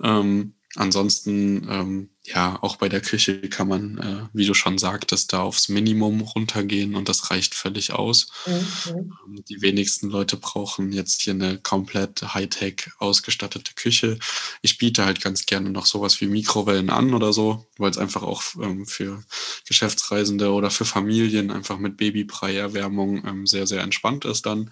Ähm, 0.03 0.55
ansonsten, 0.77 1.67
ähm, 1.69 2.11
ja, 2.25 2.59
auch 2.63 2.77
bei 2.77 2.89
der 2.89 3.01
Küche 3.01 3.41
kann 3.49 3.67
man, 3.67 3.99
äh, 3.99 4.29
wie 4.33 4.47
du 4.47 4.55
schon 4.55 4.79
sagtest, 4.79 5.33
da 5.33 5.43
aufs 5.43 5.69
Minimum 5.69 6.21
runtergehen 6.21 6.95
und 6.95 7.09
das 7.09 7.31
reicht 7.31 7.55
völlig 7.55 7.93
aus. 7.93 8.29
Mhm. 8.47 9.13
Ähm, 9.27 9.45
die 9.49 9.63
wenigsten 9.63 10.11
Leute 10.11 10.37
brauchen 10.37 10.93
jetzt 10.93 11.23
hier 11.23 11.33
eine 11.33 11.59
komplett 11.59 12.23
Hightech 12.35 12.91
ausgestattete 12.99 13.75
Küche. 13.75 14.19
Ich 14.63 14.79
biete 14.79 15.05
halt 15.05 15.21
ganz 15.21 15.47
gerne 15.47 15.71
noch 15.71 15.87
sowas 15.87 16.21
wie 16.21 16.27
Mikrowellen 16.27 16.91
an 16.91 17.15
oder 17.15 17.33
so, 17.33 17.67
weil 17.79 17.91
es 17.91 17.99
einfach 17.99 18.23
auch 18.23 18.43
ähm, 18.61 18.87
für 18.87 19.25
Geschäftsreisende 19.67 20.53
oder 20.53 20.71
für 20.71 20.85
Familien 20.85 21.51
einfach 21.51 21.79
mit 21.79 21.97
Babybrei-Erwärmung 21.97 23.27
ähm, 23.27 23.47
sehr, 23.47 23.67
sehr 23.67 23.83
entspannt 23.83 24.25
ist 24.25 24.47
dann. 24.47 24.71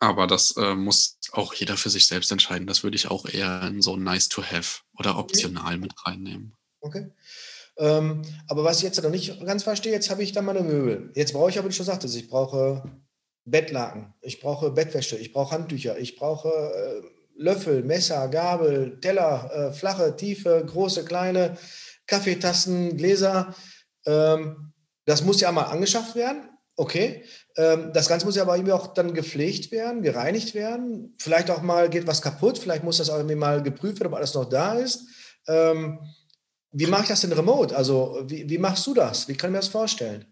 Aber 0.00 0.26
das 0.26 0.56
äh, 0.56 0.74
muss 0.74 1.18
auch 1.32 1.54
jeder 1.54 1.76
für 1.76 1.90
sich 1.90 2.06
selbst 2.06 2.32
entscheiden. 2.32 2.66
Das 2.66 2.82
würde 2.82 2.96
ich 2.96 3.10
auch 3.10 3.26
eher 3.26 3.62
in 3.62 3.82
so 3.82 3.96
nice 3.96 4.28
to 4.28 4.42
have 4.42 4.80
oder 4.98 5.18
optional 5.18 5.78
mit 5.78 5.92
reinnehmen. 6.06 6.54
Okay. 6.80 7.10
Ähm, 7.78 8.22
aber 8.48 8.64
was 8.64 8.78
ich 8.78 8.82
jetzt 8.84 9.02
noch 9.02 9.10
nicht 9.10 9.44
ganz 9.46 9.62
verstehe, 9.62 9.92
jetzt 9.92 10.10
habe 10.10 10.22
ich 10.22 10.32
da 10.32 10.42
meine 10.42 10.62
Möbel. 10.62 11.10
Jetzt 11.14 11.32
brauche 11.32 11.50
ich 11.50 11.58
aber, 11.58 11.68
wie 11.68 11.72
schon 11.72 11.86
sagtest, 11.86 12.16
ich 12.16 12.28
brauche 12.28 12.82
Bettlaken, 13.44 14.14
ich 14.20 14.40
brauche 14.40 14.70
Bettwäsche, 14.70 15.16
ich 15.16 15.32
brauche 15.32 15.54
Handtücher, 15.54 15.98
ich 15.98 16.16
brauche 16.16 16.48
äh, 16.48 17.02
Löffel, 17.34 17.82
Messer, 17.82 18.28
Gabel, 18.28 19.00
Teller, 19.00 19.50
äh, 19.52 19.72
flache, 19.72 20.16
tiefe, 20.16 20.64
große, 20.66 21.04
kleine, 21.04 21.56
Kaffeetassen, 22.06 22.96
Gläser. 22.96 23.54
Ähm, 24.06 24.72
das 25.06 25.24
muss 25.24 25.40
ja 25.40 25.50
mal 25.50 25.64
angeschafft 25.64 26.14
werden. 26.14 26.50
Okay. 26.76 27.24
Ähm, 27.56 27.90
das 27.92 28.08
Ganze 28.08 28.26
muss 28.26 28.36
ja 28.36 28.42
aber 28.42 28.56
irgendwie 28.56 28.72
auch 28.72 28.94
dann 28.94 29.14
gepflegt 29.14 29.70
werden, 29.72 30.02
gereinigt 30.02 30.54
werden. 30.54 31.14
Vielleicht 31.18 31.50
auch 31.50 31.62
mal 31.62 31.90
geht 31.90 32.06
was 32.06 32.22
kaputt, 32.22 32.58
vielleicht 32.58 32.84
muss 32.84 32.98
das 32.98 33.10
auch 33.10 33.16
irgendwie 33.16 33.36
mal 33.36 33.62
geprüft 33.62 34.00
werden, 34.00 34.12
ob 34.12 34.16
alles 34.16 34.34
noch 34.34 34.48
da 34.48 34.74
ist. 34.74 35.06
Ähm, 35.46 35.98
wie 36.72 36.86
mache 36.86 37.02
ich 37.02 37.08
das 37.08 37.20
denn 37.20 37.32
remote? 37.32 37.76
Also, 37.76 38.22
wie, 38.26 38.48
wie 38.48 38.58
machst 38.58 38.86
du 38.86 38.94
das? 38.94 39.28
Wie 39.28 39.34
kann 39.34 39.50
ich 39.50 39.52
mir 39.52 39.58
das 39.58 39.68
vorstellen? 39.68 40.24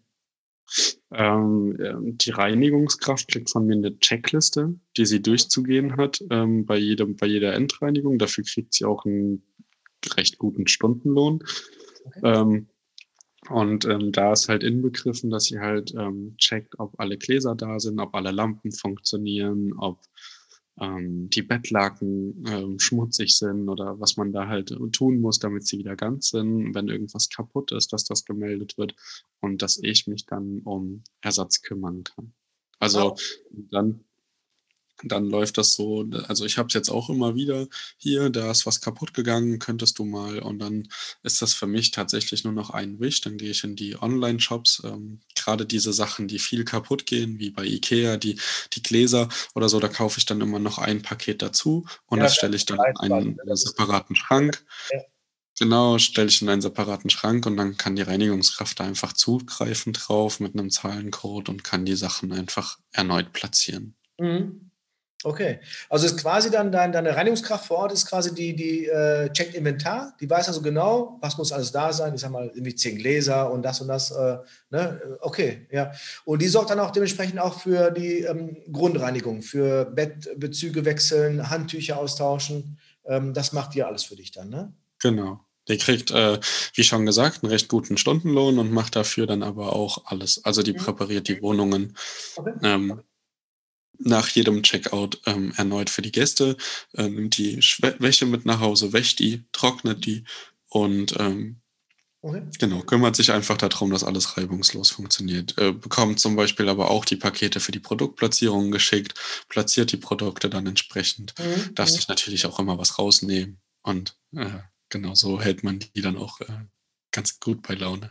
Ähm, 1.13 1.77
die 2.17 2.31
Reinigungskraft 2.31 3.29
kriegt 3.29 3.51
von 3.51 3.67
mir 3.67 3.75
eine 3.75 3.99
Checkliste, 3.99 4.75
die 4.97 5.05
sie 5.05 5.21
durchzugehen 5.21 5.97
hat 5.97 6.23
ähm, 6.31 6.65
bei, 6.65 6.79
jedem, 6.79 7.17
bei 7.17 7.27
jeder 7.27 7.55
Endreinigung. 7.55 8.19
Dafür 8.19 8.45
kriegt 8.45 8.73
sie 8.73 8.85
auch 8.85 9.05
einen 9.05 9.43
recht 10.17 10.39
guten 10.39 10.67
Stundenlohn. 10.67 11.45
Okay. 12.05 12.21
Ähm, 12.25 12.69
und 13.51 13.85
ähm, 13.85 14.13
da 14.13 14.33
ist 14.33 14.49
halt 14.49 14.63
inbegriffen, 14.63 15.31
dass 15.31 15.45
sie 15.45 15.59
halt 15.59 15.93
ähm, 15.97 16.37
checkt, 16.39 16.79
ob 16.79 16.99
alle 16.99 17.19
Gläser 17.19 17.55
da 17.55 17.81
sind, 17.81 17.99
ob 17.99 18.15
alle 18.15 18.31
Lampen 18.31 18.73
funktionieren, 18.73 19.73
ob 19.77 20.01
ähm, 20.81 21.29
die 21.31 21.43
Bettlaken 21.43 22.45
ähm, 22.49 22.79
schmutzig 22.79 23.37
sind 23.37 23.69
oder 23.69 24.01
was 24.01 24.17
man 24.17 24.33
da 24.33 24.47
halt 24.47 24.75
tun 24.93 25.21
muss, 25.21 25.39
damit 25.39 25.67
sie 25.67 25.79
wieder 25.79 25.97
ganz 25.97 26.31
sind. 26.31 26.75
Wenn 26.75 26.89
irgendwas 26.89 27.29
kaputt 27.29 27.73
ist, 27.73 27.93
dass 27.93 28.05
das 28.05 28.25
gemeldet 28.25 28.79
wird 28.79 28.95
und 29.41 29.63
dass 29.63 29.79
ich 29.83 30.07
mich 30.07 30.27
dann 30.27 30.61
um 30.61 31.03
Ersatz 31.21 31.63
kümmern 31.63 32.05
kann. 32.05 32.33
Also 32.79 33.13
oh. 33.13 33.17
dann 33.51 34.05
dann 35.05 35.25
läuft 35.25 35.59
das 35.59 35.75
so, 35.75 36.07
also 36.29 36.45
ich 36.45 36.59
habe 36.59 36.69
es 36.69 36.75
jetzt 36.75 36.91
auch 36.91 37.11
immer 37.11 37.35
wieder 37.35 37.67
hier, 37.97 38.31
da 38.31 38.51
ist 38.51 38.67
was 38.67 38.81
kaputt 38.81 39.15
gegangen, 39.15 39.59
könntest 39.59 39.99
du 39.99 40.05
mal 40.05 40.41
und 40.41 40.59
dann 40.59 40.89
ist 41.23 41.43
das 41.43 41.55
für 41.55 41.67
mich 41.67 41.91
tatsächlich 41.91 42.45
nur 42.45 42.53
noch 42.53 42.71
ein 42.71 43.01
Wisch, 43.01 43.21
dann 43.21 43.39
gehe 43.39 43.51
ich 43.51 43.65
in 43.65 43.77
die 43.77 44.01
Online-Shops, 44.01 44.83
ähm, 44.85 45.21
gerade 45.35 45.67
diese 45.67 45.93
Sachen, 45.93 46.29
die 46.29 46.39
viel 46.39 46.65
kaputt 46.65 47.07
gehen, 47.07 47.39
wie 47.39 47.51
bei 47.51 47.65
Ikea, 47.65 48.17
die, 48.17 48.39
die 48.73 48.83
Gläser 48.83 49.29
oder 49.55 49.69
so, 49.69 49.81
da 49.81 49.89
kaufe 49.89 50.19
ich 50.19 50.27
dann 50.27 50.41
immer 50.41 50.59
noch 50.59 50.79
ein 50.79 51.03
Paket 51.03 51.43
dazu 51.43 51.87
und 52.07 52.19
ja, 52.19 52.25
das 52.25 52.37
stelle 52.37 52.57
ich 52.57 52.67
dann 52.67 52.79
in 53.03 53.13
einen 53.13 53.57
separaten 53.57 54.17
Schrank. 54.17 54.65
Ja. 54.93 55.01
Genau, 55.61 55.99
stelle 55.99 56.29
ich 56.29 56.41
in 56.41 56.49
einen 56.49 56.63
separaten 56.63 57.11
Schrank 57.11 57.45
und 57.45 57.59
dann 57.59 57.77
kann 57.77 57.95
die 57.95 58.01
Reinigungskraft 58.01 58.81
da 58.81 58.85
einfach 58.85 59.13
zugreifen 59.13 59.93
drauf 59.93 60.41
mit 60.41 60.55
einem 60.55 60.71
Zahlencode 60.71 61.51
und 61.51 61.65
kann 61.65 61.85
die 61.85 61.97
Sachen 61.97 62.33
einfach 62.33 62.79
erneut 62.93 63.35
platzieren. 63.35 63.95
Mhm. 64.19 64.70
Okay, 65.23 65.61
also 65.91 66.07
ist 66.07 66.17
quasi 66.17 66.51
dann 66.51 66.73
dein, 66.73 66.93
deine 66.93 67.15
Reinigungskraft 67.15 67.67
vor 67.67 67.79
Ort 67.79 67.93
ist 67.93 68.07
quasi 68.07 68.35
die, 68.35 68.57
die 68.57 68.87
äh, 68.87 69.31
checkt 69.31 69.55
Inventar, 69.55 70.15
die 70.19 70.31
weiß 70.31 70.49
also 70.49 70.63
genau, 70.63 71.19
was 71.21 71.37
muss 71.37 71.53
alles 71.53 71.73
da 71.73 71.93
sein, 71.93 72.15
ich 72.15 72.23
sag 72.23 72.31
mal 72.31 72.47
irgendwie 72.47 72.75
zehn 72.75 72.97
Gläser 72.97 73.53
und 73.53 73.63
das 73.63 73.83
und 73.83 73.89
das, 73.89 74.11
äh, 74.13 74.39
ne? 74.71 75.19
okay, 75.21 75.67
ja. 75.71 75.93
Und 76.25 76.41
die 76.41 76.49
sorgt 76.49 76.71
dann 76.71 76.81
auch 76.81 76.91
dementsprechend 76.91 77.39
auch 77.39 77.61
für 77.61 77.91
die 77.91 78.21
ähm, 78.21 78.57
Grundreinigung, 78.73 79.43
für 79.43 79.85
Bettbezüge 79.85 80.87
wechseln, 80.87 81.51
Handtücher 81.51 81.99
austauschen, 81.99 82.79
ähm, 83.05 83.35
das 83.35 83.53
macht 83.53 83.75
ihr 83.75 83.87
alles 83.87 84.05
für 84.05 84.17
dich 84.17 84.31
dann, 84.31 84.49
ne? 84.49 84.73
Genau. 85.03 85.41
Der 85.69 85.77
kriegt, 85.77 86.11
äh, 86.11 86.41
wie 86.75 86.83
schon 86.83 87.05
gesagt, 87.05 87.43
einen 87.43 87.53
recht 87.53 87.69
guten 87.69 87.99
Stundenlohn 87.99 88.59
und 88.59 88.73
macht 88.73 88.97
dafür 88.97 89.27
dann 89.27 89.43
aber 89.43 89.75
auch 89.75 90.07
alles. 90.07 90.45
Also 90.45 90.63
die 90.63 90.73
mhm. 90.73 90.79
präpariert 90.79 91.29
die 91.29 91.43
Wohnungen. 91.43 91.95
Okay. 92.37 92.53
Ähm, 92.63 93.03
nach 94.01 94.29
jedem 94.29 94.63
Checkout 94.63 95.21
ähm, 95.27 95.53
erneut 95.57 95.91
für 95.91 96.03
die 96.03 96.13
Gäste, 96.13 96.57
äh, 96.95 97.09
nimmt 97.09 97.37
die 97.39 97.59
Wäsche 97.99 98.27
mit 98.27 98.47
nach 98.47 98.61
Hause, 98.61 98.93
wäscht 98.93 99.19
die, 99.19 99.45
trocknet 99.53 100.07
die 100.07 100.25
und 100.69 101.19
ähm, 101.19 101.61
okay. 102.23 102.43
genau, 102.59 102.81
kümmert 102.81 103.17
sich 103.17 103.33
einfach 103.33 103.57
darum, 103.57 103.91
dass 103.91 104.05
alles 104.05 104.37
reibungslos 104.37 104.91
funktioniert. 104.91 105.57
Äh, 105.59 105.73
bekommt 105.73 106.21
zum 106.21 106.37
Beispiel 106.37 106.69
aber 106.69 106.91
auch 106.91 107.05
die 107.05 107.17
Pakete 107.17 107.61
für 107.61 107.73
die 107.73 107.81
Produktplatzierung 107.81 108.71
geschickt, 108.71 109.15
platziert 109.49 109.93
die 109.93 109.99
Produkte 109.99 110.49
dann 110.49 110.67
entsprechend, 110.67 111.35
mhm. 111.39 111.75
darf 111.75 111.91
sich 111.91 112.09
natürlich 112.09 112.47
auch 112.47 112.59
immer 112.59 112.79
was 112.79 112.99
rausnehmen 112.99 113.61
und 113.83 114.17
äh, 114.35 114.61
genau 114.89 115.15
so 115.15 115.41
hält 115.41 115.63
man 115.63 115.79
die 115.79 116.03
dann 116.03 116.17
auch 116.17 116.41
äh, 116.41 116.47
ganz 117.13 117.39
gut 117.39 117.63
bei 117.67 117.75
Laune. 117.75 118.11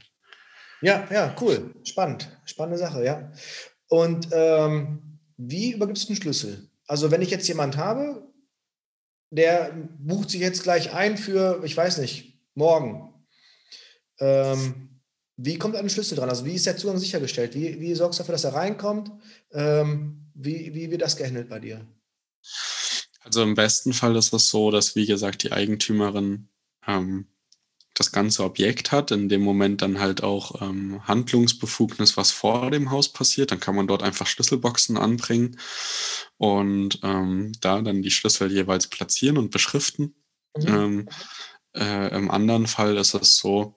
Ja, 0.82 1.08
ja, 1.12 1.36
cool, 1.42 1.74
spannend, 1.84 2.30
spannende 2.46 2.78
Sache, 2.78 3.04
ja. 3.04 3.32
Und 3.90 4.30
ähm, 4.32 5.19
wie 5.40 5.72
übergibst 5.72 6.04
du 6.04 6.08
den 6.08 6.22
Schlüssel? 6.22 6.70
Also 6.86 7.12
wenn 7.12 7.22
ich 7.22 7.30
jetzt 7.30 7.48
jemand 7.48 7.78
habe, 7.78 8.28
der 9.32 9.72
bucht 10.00 10.30
sich 10.30 10.42
jetzt 10.42 10.64
gleich 10.64 10.94
ein 10.94 11.18
für, 11.18 11.62
ich 11.64 11.76
weiß 11.78 12.00
nicht, 12.00 12.40
morgen. 12.56 13.14
Ähm, 14.20 15.00
wie 15.38 15.58
kommt 15.58 15.78
ein 15.78 15.90
Schlüssel 15.90 16.18
dran? 16.18 16.30
Also 16.30 16.46
wie 16.46 16.56
ist 16.56 16.66
der 16.66 16.76
Zugang 16.76 16.98
sichergestellt? 16.98 17.56
Wie, 17.56 17.80
wie 17.80 17.96
sorgst 17.96 18.20
du 18.20 18.24
dafür, 18.24 18.34
dass 18.34 18.44
er 18.44 18.56
reinkommt? 18.56 19.12
Ähm, 19.52 20.30
wie, 20.34 20.74
wie 20.74 20.92
wird 20.92 21.02
das 21.02 21.16
gehandelt 21.16 21.48
bei 21.48 21.60
dir? 21.60 21.88
Also 23.22 23.44
im 23.44 23.56
besten 23.56 23.94
Fall 23.94 24.16
ist 24.18 24.34
es 24.34 24.50
so, 24.50 24.72
dass, 24.72 24.96
wie 24.96 25.06
gesagt, 25.06 25.44
die 25.44 25.54
Eigentümerin 25.54 26.50
ähm, 26.86 27.28
das 28.00 28.14
ganze 28.14 28.46
Objekt 28.46 28.94
hat, 28.94 29.12
in 29.12 29.28
dem 29.28 29.42
Moment 29.42 29.82
dann 29.82 30.00
halt 30.00 30.24
auch 30.24 30.62
ähm, 30.62 31.06
Handlungsbefugnis, 31.06 32.16
was 32.16 32.32
vor 32.32 32.72
dem 32.72 32.92
Haus 32.92 33.12
passiert. 33.12 33.52
Dann 33.52 33.60
kann 33.60 33.76
man 33.76 33.88
dort 33.88 34.04
einfach 34.04 34.26
Schlüsselboxen 34.26 34.98
anbringen 34.98 35.60
und 36.38 37.00
ähm, 37.04 37.52
da 37.60 37.82
dann 37.82 38.02
die 38.02 38.12
Schlüssel 38.12 38.52
jeweils 38.52 38.88
platzieren 38.88 39.38
und 39.38 39.52
beschriften. 39.52 40.16
Mhm. 40.58 40.68
Ähm, 40.68 41.10
äh, 41.76 42.16
Im 42.16 42.32
anderen 42.32 42.68
Fall 42.68 42.96
ist 42.96 43.16
es 43.16 43.36
so, 43.36 43.76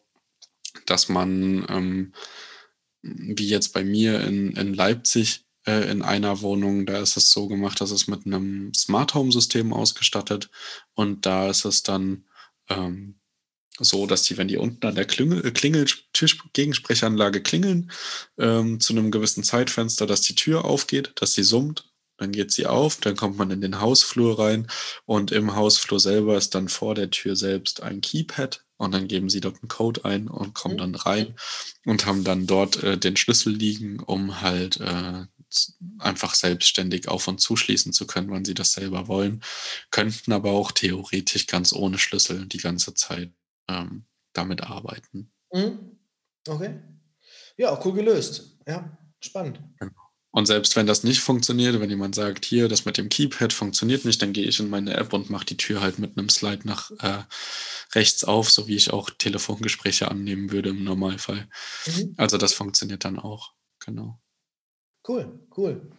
dass 0.87 1.09
man, 1.09 1.67
ähm, 1.69 2.13
wie 3.03 3.49
jetzt 3.49 3.75
bei 3.75 3.83
mir 3.83 4.21
in, 4.21 4.53
in 4.53 4.73
Leipzig, 4.73 5.47
äh, 5.67 5.91
in 5.91 6.03
einer 6.03 6.43
Wohnung, 6.43 6.87
da 6.87 6.99
ist 6.99 7.17
es 7.17 7.33
so 7.33 7.49
gemacht, 7.49 7.81
dass 7.81 7.91
es 7.91 8.07
mit 8.07 8.25
einem 8.25 8.73
Smart 8.73 9.15
Home 9.15 9.33
System 9.33 9.73
ausgestattet 9.73 10.49
und 10.95 11.27
da 11.27 11.51
ist 11.51 11.65
es 11.65 11.83
dann 11.83 12.25
ähm, 12.69 13.17
so, 13.85 14.07
dass 14.07 14.23
die, 14.23 14.37
wenn 14.39 14.49
die 14.49 14.57
unten 14.57 14.87
an 14.87 14.95
der 14.95 15.05
Klingel, 15.05 15.45
äh, 15.47 15.51
Klingel 15.51 15.87
Tischgegensprechanlage 16.13 17.43
klingeln, 17.43 17.91
ähm, 18.39 18.81
zu 18.81 18.93
einem 18.93 19.11
gewissen 19.11 19.45
Zeitfenster, 19.45 20.07
dass 20.07 20.23
die 20.23 20.35
Tür 20.35 20.65
aufgeht, 20.65 21.13
dass 21.17 21.35
sie 21.35 21.43
summt, 21.43 21.93
dann 22.19 22.33
geht 22.33 22.53
sie 22.53 22.67
auf, 22.67 22.97
dann 22.97 23.17
kommt 23.17 23.37
man 23.37 23.51
in 23.51 23.61
den 23.61 23.81
Hausflur 23.81 24.39
rein 24.39 24.69
und 25.07 25.33
im 25.33 25.57
Hausflur 25.57 25.99
selber 25.99 26.37
ist 26.37 26.55
dann 26.55 26.69
vor 26.69 26.95
der 26.95 27.11
Tür 27.11 27.37
selbst 27.37 27.83
ein 27.83 28.01
Keypad 28.01 28.65
und 28.77 28.93
dann 28.93 29.09
geben 29.09 29.29
sie 29.29 29.41
dort 29.41 29.57
einen 29.57 29.69
Code 29.69 30.05
ein 30.05 30.29
und 30.29 30.55
kommen 30.55 30.79
dann 30.79 30.95
rein 30.95 31.35
und 31.85 32.07
haben 32.07 32.25
dann 32.25 32.47
dort 32.47 32.83
äh, 32.83 32.99
den 32.99 33.17
Schlüssel 33.17 33.53
liegen, 33.53 34.01
um 34.01 34.41
halt 34.41 34.81
äh, 34.81 35.25
einfach 35.99 36.35
selbstständig 36.35 37.09
auf 37.09 37.29
und 37.29 37.41
zuschließen 37.41 37.93
zu 37.93 38.07
können, 38.07 38.31
wann 38.31 38.45
sie 38.45 38.55
das 38.55 38.73
selber 38.73 39.09
wollen, 39.09 39.43
könnten 39.91 40.33
aber 40.33 40.51
auch 40.51 40.73
theoretisch 40.73 41.47
ganz 41.47 41.73
ohne 41.73 41.99
Schlüssel 41.99 42.47
die 42.47 42.59
ganze 42.59 42.95
Zeit 42.95 43.33
ähm, 43.69 44.07
damit 44.33 44.63
arbeiten. 44.63 45.33
Mhm. 45.53 45.99
Okay. 46.49 46.81
Ja, 47.57 47.79
cool 47.85 47.93
gelöst. 47.93 48.59
Ja, 48.67 48.99
spannend. 49.21 49.61
Genau. 49.79 49.93
Und 50.35 50.47
selbst 50.47 50.75
wenn 50.77 50.87
das 50.87 51.05
nicht 51.05 51.21
funktioniert, 51.21 51.79
wenn 51.79 51.91
jemand 51.91 52.15
sagt, 52.15 52.47
hier, 52.47 52.69
das 52.69 52.87
mit 52.87 52.97
dem 52.97 53.11
Keypad 53.11 53.53
funktioniert 53.53 54.07
nicht, 54.07 54.23
dann 54.23 54.33
gehe 54.33 54.47
ich 54.47 54.59
in 54.61 54.71
meine 54.71 54.95
App 54.95 55.13
und 55.13 55.29
mache 55.29 55.45
die 55.45 55.59
Tür 55.59 55.83
halt 55.83 55.99
mit 55.99 56.17
einem 56.17 56.31
Slide 56.31 56.67
nach 56.67 56.91
äh, 57.01 57.25
rechts 57.95 58.25
auf, 58.25 58.51
so 58.51 58.67
wie 58.67 58.77
ich 58.77 58.93
auch 58.93 59.11
Telefongespräche 59.11 60.11
annehmen 60.11 60.51
würde 60.51 60.71
im 60.71 60.85
Normalfall. 60.85 61.49
Mhm. 61.87 62.15
Also 62.17 62.39
das 62.39 62.55
funktioniert 62.55 63.05
dann 63.05 63.19
auch. 63.19 63.53
Genau. 63.85 64.19
Cool, 65.07 65.47
cool. 65.57 65.91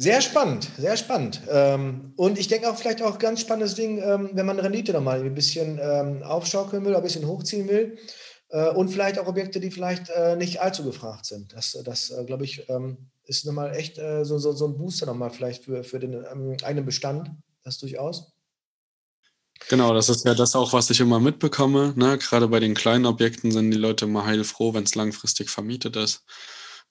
Sehr 0.00 0.20
spannend, 0.20 0.70
sehr 0.78 0.96
spannend. 0.96 1.40
Ähm, 1.50 2.12
und 2.14 2.38
ich 2.38 2.46
denke 2.46 2.70
auch 2.70 2.76
vielleicht 2.76 3.02
auch 3.02 3.18
ganz 3.18 3.40
spannendes 3.40 3.74
Ding, 3.74 4.00
ähm, 4.00 4.30
wenn 4.32 4.46
man 4.46 4.60
Rendite 4.60 4.92
nochmal 4.92 5.20
ein 5.20 5.34
bisschen 5.34 5.80
ähm, 5.82 6.22
aufschaukeln 6.22 6.84
will, 6.84 6.94
ein 6.94 7.02
bisschen 7.02 7.26
hochziehen 7.26 7.68
will. 7.68 7.98
Äh, 8.50 8.68
und 8.68 8.90
vielleicht 8.90 9.18
auch 9.18 9.26
Objekte, 9.26 9.58
die 9.58 9.72
vielleicht 9.72 10.08
äh, 10.10 10.36
nicht 10.36 10.60
allzu 10.60 10.84
gefragt 10.84 11.26
sind. 11.26 11.52
Das, 11.52 11.76
das 11.84 12.10
äh, 12.10 12.24
glaube 12.24 12.44
ich, 12.44 12.64
ist 13.24 13.44
nochmal 13.44 13.74
echt 13.74 13.96
so, 13.96 14.38
so, 14.38 14.52
so 14.52 14.68
ein 14.68 14.78
Booster 14.78 15.04
nochmal 15.04 15.30
vielleicht 15.30 15.64
für, 15.64 15.82
für 15.82 15.98
den 15.98 16.24
eigenen 16.62 16.86
Bestand. 16.86 17.30
Das 17.64 17.78
durchaus. 17.78 18.32
Genau, 19.68 19.92
das 19.92 20.08
ist 20.08 20.24
ja 20.24 20.34
das 20.34 20.54
auch, 20.54 20.72
was 20.72 20.88
ich 20.90 21.00
immer 21.00 21.18
mitbekomme. 21.18 21.92
Ne? 21.96 22.16
Gerade 22.18 22.46
bei 22.46 22.60
den 22.60 22.74
kleinen 22.74 23.04
Objekten 23.04 23.50
sind 23.50 23.72
die 23.72 23.76
Leute 23.76 24.04
immer 24.04 24.24
heilfroh, 24.24 24.72
wenn 24.72 24.84
es 24.84 24.94
langfristig 24.94 25.50
vermietet 25.50 25.96
ist. 25.96 26.22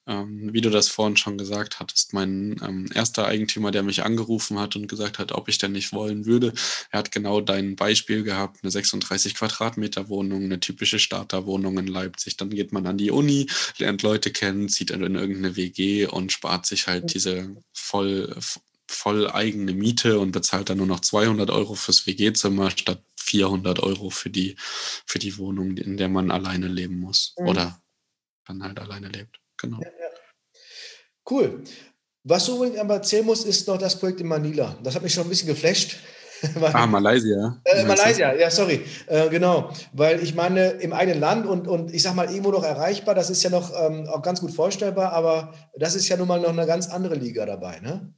Ähm, 0.08 0.54
wie 0.54 0.62
du 0.62 0.70
das 0.70 0.88
vorhin 0.88 1.18
schon 1.18 1.36
gesagt 1.36 1.80
hattest, 1.80 2.14
mein 2.14 2.56
ähm, 2.66 2.88
erster 2.94 3.26
Eigentümer, 3.26 3.70
der 3.70 3.82
mich 3.82 4.02
angerufen 4.04 4.58
hat 4.58 4.74
und 4.74 4.88
gesagt 4.88 5.18
hat, 5.18 5.32
ob 5.32 5.48
ich 5.48 5.58
denn 5.58 5.72
nicht 5.72 5.92
wollen 5.92 6.24
würde, 6.24 6.54
er 6.90 7.00
hat 7.00 7.12
genau 7.12 7.42
dein 7.42 7.76
Beispiel 7.76 8.22
gehabt, 8.22 8.60
eine 8.62 8.70
36 8.70 9.34
Quadratmeter 9.34 10.08
Wohnung, 10.08 10.44
eine 10.44 10.60
typische 10.60 10.98
Starterwohnung 10.98 11.76
in 11.76 11.86
Leipzig. 11.86 12.38
Dann 12.38 12.48
geht 12.48 12.72
man 12.72 12.86
an 12.86 12.96
die 12.96 13.10
Uni, 13.10 13.48
lernt 13.76 14.02
Leute 14.02 14.32
kennen, 14.32 14.70
zieht 14.70 14.90
in 14.90 15.02
irgendeine 15.02 15.56
WG 15.56 16.06
und 16.06 16.32
spart 16.32 16.64
sich 16.64 16.86
halt 16.86 17.12
diese 17.12 17.54
voll, 17.74 18.34
voll 18.86 19.30
eigene 19.30 19.74
Miete 19.74 20.18
und 20.20 20.32
bezahlt 20.32 20.70
dann 20.70 20.78
nur 20.78 20.86
noch 20.86 21.00
200 21.00 21.50
Euro 21.50 21.74
fürs 21.74 22.06
WG-Zimmer 22.06 22.70
statt 22.70 23.02
400 23.16 23.80
Euro 23.80 24.08
für 24.08 24.30
die, 24.30 24.56
für 25.04 25.18
die 25.18 25.36
Wohnung, 25.36 25.76
in 25.76 25.98
der 25.98 26.08
man 26.08 26.30
alleine 26.30 26.66
leben 26.66 26.98
muss 26.98 27.34
mhm. 27.38 27.48
oder 27.48 27.82
dann 28.46 28.62
halt 28.62 28.78
alleine 28.78 29.08
lebt. 29.08 29.38
Genau. 29.58 29.78
Ja, 29.80 29.88
ja. 29.88 30.08
Cool. 31.30 31.62
Was 32.24 32.46
du 32.46 32.54
unbedingt 32.54 32.78
aber 32.78 32.94
erzählen 32.94 33.24
musst, 33.24 33.46
ist 33.46 33.66
noch 33.68 33.78
das 33.78 33.98
Projekt 33.98 34.20
in 34.20 34.28
Manila. 34.28 34.76
Das 34.82 34.94
hat 34.94 35.02
mich 35.02 35.12
schon 35.12 35.24
ein 35.24 35.30
bisschen 35.30 35.48
geflasht. 35.48 35.96
ah, 36.72 36.86
Malaysia. 36.86 37.60
Äh, 37.64 37.84
Malaysia, 37.84 38.34
ja, 38.34 38.50
sorry. 38.50 38.84
Äh, 39.06 39.28
genau. 39.28 39.72
Weil 39.92 40.22
ich 40.22 40.34
meine, 40.34 40.68
im 40.70 40.92
eigenen 40.92 41.20
Land 41.20 41.46
und, 41.46 41.66
und 41.66 41.92
ich 41.92 42.02
sag 42.02 42.14
mal, 42.14 42.28
irgendwo 42.28 42.50
noch 42.50 42.62
erreichbar, 42.62 43.14
das 43.14 43.30
ist 43.30 43.42
ja 43.42 43.50
noch 43.50 43.72
ähm, 43.74 44.06
auch 44.08 44.22
ganz 44.22 44.40
gut 44.40 44.52
vorstellbar, 44.52 45.12
aber 45.12 45.54
das 45.76 45.94
ist 45.94 46.08
ja 46.08 46.16
nun 46.16 46.28
mal 46.28 46.40
noch 46.40 46.50
eine 46.50 46.66
ganz 46.66 46.88
andere 46.88 47.14
Liga 47.14 47.44
dabei, 47.44 47.80
ne? 47.80 48.12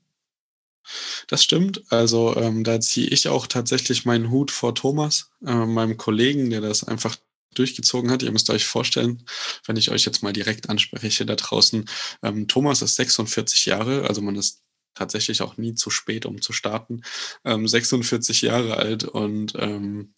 Das 1.29 1.43
stimmt. 1.43 1.83
Also 1.91 2.37
ähm, 2.37 2.65
da 2.65 2.81
ziehe 2.81 3.07
ich 3.07 3.29
auch 3.29 3.47
tatsächlich 3.47 4.05
meinen 4.05 4.31
Hut 4.31 4.51
vor 4.51 4.75
Thomas, 4.75 5.31
äh, 5.47 5.55
meinem 5.55 5.97
Kollegen, 5.97 6.51
der 6.51 6.61
das 6.61 6.85
einfach 6.85 7.17
durchgezogen 7.55 8.11
hat. 8.11 8.23
Ihr 8.23 8.33
müsst 8.33 8.51
euch 8.51 8.67
vorstellen, 8.67 9.25
wenn 9.67 9.77
ich 9.77 9.91
euch 9.91 10.05
jetzt 10.05 10.23
mal 10.23 10.33
direkt 10.33 10.69
anspreche 10.69 11.27
da 11.27 11.37
draußen. 11.37 11.89
Ähm, 12.23 12.49
Thomas 12.49 12.83
ist 12.83 12.97
46 12.97 13.67
Jahre, 13.67 14.07
also 14.09 14.23
man 14.23 14.37
ist 14.37 14.63
tatsächlich 14.95 15.43
auch 15.43 15.57
nie 15.57 15.75
zu 15.75 15.91
spät, 15.91 16.27
um 16.27 16.41
zu 16.43 16.53
starten. 16.53 17.03
Ähm, 17.45 17.67
46 17.67 18.43
Jahre 18.43 18.77
alt 18.77 19.05
und 19.05 19.55
ähm, 19.57 20.15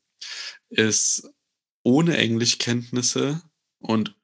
ist 0.69 1.29
ohne 1.85 2.17
Englischkenntnisse 2.17 3.43
und 3.81 4.15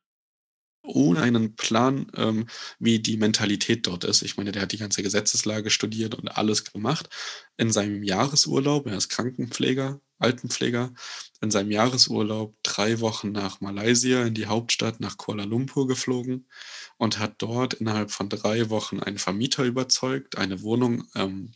ohne 0.88 1.20
einen 1.20 1.54
Plan, 1.56 2.10
ähm, 2.16 2.46
wie 2.78 2.98
die 2.98 3.16
Mentalität 3.16 3.86
dort 3.86 4.04
ist. 4.04 4.22
Ich 4.22 4.36
meine, 4.36 4.52
der 4.52 4.62
hat 4.62 4.72
die 4.72 4.78
ganze 4.78 5.02
Gesetzeslage 5.02 5.70
studiert 5.70 6.14
und 6.14 6.28
alles 6.28 6.64
gemacht. 6.64 7.08
In 7.56 7.70
seinem 7.70 8.02
Jahresurlaub, 8.02 8.86
er 8.86 8.96
ist 8.96 9.08
Krankenpfleger, 9.08 10.00
Altenpfleger, 10.18 10.92
in 11.40 11.50
seinem 11.50 11.70
Jahresurlaub 11.70 12.56
drei 12.62 13.00
Wochen 13.00 13.32
nach 13.32 13.60
Malaysia 13.60 14.24
in 14.24 14.34
die 14.34 14.46
Hauptstadt 14.46 15.00
nach 15.00 15.16
Kuala 15.16 15.44
Lumpur 15.44 15.86
geflogen 15.86 16.48
und 16.96 17.18
hat 17.18 17.34
dort 17.38 17.74
innerhalb 17.74 18.10
von 18.10 18.28
drei 18.28 18.70
Wochen 18.70 19.00
einen 19.00 19.18
Vermieter 19.18 19.64
überzeugt, 19.64 20.38
eine 20.38 20.62
Wohnung 20.62 21.04
ähm, 21.14 21.52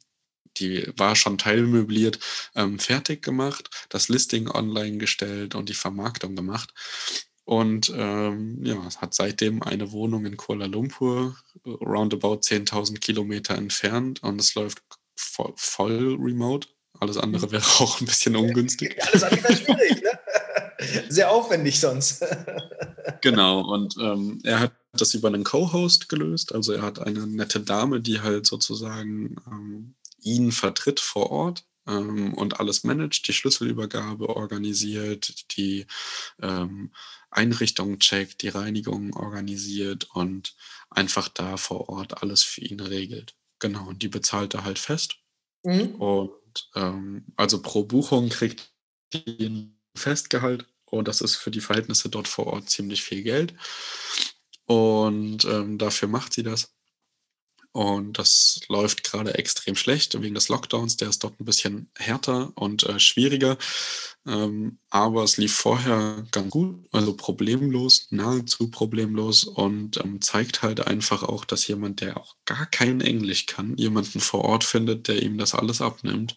die 0.58 0.86
war 0.96 1.16
schon 1.16 1.38
teilmöbliert, 1.38 2.18
ähm, 2.54 2.78
fertig 2.78 3.22
gemacht, 3.22 3.70
das 3.88 4.08
Listing 4.08 4.48
online 4.48 4.98
gestellt 4.98 5.54
und 5.54 5.68
die 5.68 5.74
Vermarktung 5.74 6.36
gemacht. 6.36 6.74
Und 7.44 7.92
ähm, 7.96 8.64
ja, 8.64 8.76
hat 8.98 9.14
seitdem 9.14 9.62
eine 9.62 9.90
Wohnung 9.92 10.26
in 10.26 10.36
Kuala 10.36 10.66
Lumpur, 10.66 11.36
roundabout 11.66 12.40
10.000 12.40 13.00
Kilometer 13.00 13.56
entfernt 13.56 14.22
und 14.22 14.40
es 14.40 14.54
läuft 14.54 14.82
voll, 15.16 15.52
voll 15.56 16.16
remote. 16.20 16.68
Alles 17.00 17.16
andere 17.18 17.50
wäre 17.50 17.64
auch 17.80 18.00
ein 18.00 18.06
bisschen 18.06 18.36
ungünstig. 18.36 18.96
Alles 19.06 19.24
andere 19.24 19.42
wäre 19.42 19.56
schwierig, 19.56 20.02
ne? 20.02 20.10
Sehr 21.08 21.30
aufwendig 21.30 21.78
sonst. 21.78 22.24
genau, 23.20 23.60
und 23.60 23.96
ähm, 24.00 24.40
er 24.44 24.60
hat 24.60 24.72
das 24.92 25.14
über 25.14 25.28
einen 25.28 25.44
Co-Host 25.44 26.08
gelöst. 26.08 26.54
Also 26.54 26.72
er 26.72 26.82
hat 26.82 26.98
eine 26.98 27.26
nette 27.26 27.60
Dame, 27.60 28.00
die 28.00 28.20
halt 28.20 28.46
sozusagen 28.46 29.36
ähm, 29.46 29.94
ihn 30.20 30.52
vertritt 30.52 31.00
vor 31.00 31.30
Ort 31.30 31.64
ähm, 31.86 32.34
und 32.34 32.60
alles 32.60 32.84
managt, 32.84 33.26
die 33.28 33.32
Schlüsselübergabe 33.32 34.28
organisiert, 34.28 35.56
die 35.56 35.86
ähm, 36.40 36.92
Einrichtungen 37.32 37.98
checkt, 37.98 38.42
die 38.42 38.48
Reinigung 38.48 39.14
organisiert 39.14 40.08
und 40.14 40.54
einfach 40.90 41.28
da 41.28 41.56
vor 41.56 41.88
Ort 41.88 42.22
alles 42.22 42.42
für 42.42 42.60
ihn 42.60 42.80
regelt. 42.80 43.34
Genau, 43.58 43.88
und 43.88 44.02
die 44.02 44.08
bezahlt 44.08 44.54
er 44.54 44.64
halt 44.64 44.78
fest. 44.78 45.16
Mhm. 45.64 45.94
Und 45.96 46.70
ähm, 46.74 47.26
also 47.36 47.62
pro 47.62 47.84
Buchung 47.84 48.28
kriegt 48.28 48.72
die 49.12 49.46
ein 49.46 49.80
Festgehalt 49.96 50.66
und 50.86 51.08
das 51.08 51.20
ist 51.20 51.36
für 51.36 51.50
die 51.50 51.60
Verhältnisse 51.60 52.08
dort 52.08 52.28
vor 52.28 52.46
Ort 52.48 52.70
ziemlich 52.70 53.02
viel 53.02 53.22
Geld. 53.22 53.54
Und 54.66 55.44
ähm, 55.44 55.78
dafür 55.78 56.08
macht 56.08 56.32
sie 56.32 56.42
das. 56.42 56.74
Und 57.72 58.18
das 58.18 58.60
läuft 58.68 59.02
gerade 59.02 59.34
extrem 59.34 59.76
schlecht 59.76 60.20
wegen 60.20 60.34
des 60.34 60.50
Lockdowns. 60.50 60.98
Der 60.98 61.08
ist 61.08 61.24
dort 61.24 61.40
ein 61.40 61.46
bisschen 61.46 61.90
härter 61.96 62.52
und 62.54 62.82
äh, 62.82 63.00
schwieriger. 63.00 63.56
Ähm, 64.26 64.78
aber 64.90 65.24
es 65.24 65.38
lief 65.38 65.54
vorher 65.54 66.24
ganz 66.30 66.50
gut, 66.50 66.86
also 66.92 67.16
problemlos, 67.16 68.08
nahezu 68.10 68.70
problemlos 68.70 69.44
und 69.44 69.96
ähm, 70.04 70.20
zeigt 70.20 70.62
halt 70.62 70.86
einfach 70.86 71.22
auch, 71.22 71.46
dass 71.46 71.66
jemand, 71.66 72.02
der 72.02 72.18
auch 72.18 72.36
gar 72.44 72.66
kein 72.66 73.00
Englisch 73.00 73.46
kann, 73.46 73.76
jemanden 73.78 74.20
vor 74.20 74.44
Ort 74.44 74.64
findet, 74.64 75.08
der 75.08 75.22
ihm 75.22 75.38
das 75.38 75.54
alles 75.54 75.80
abnimmt. 75.80 76.36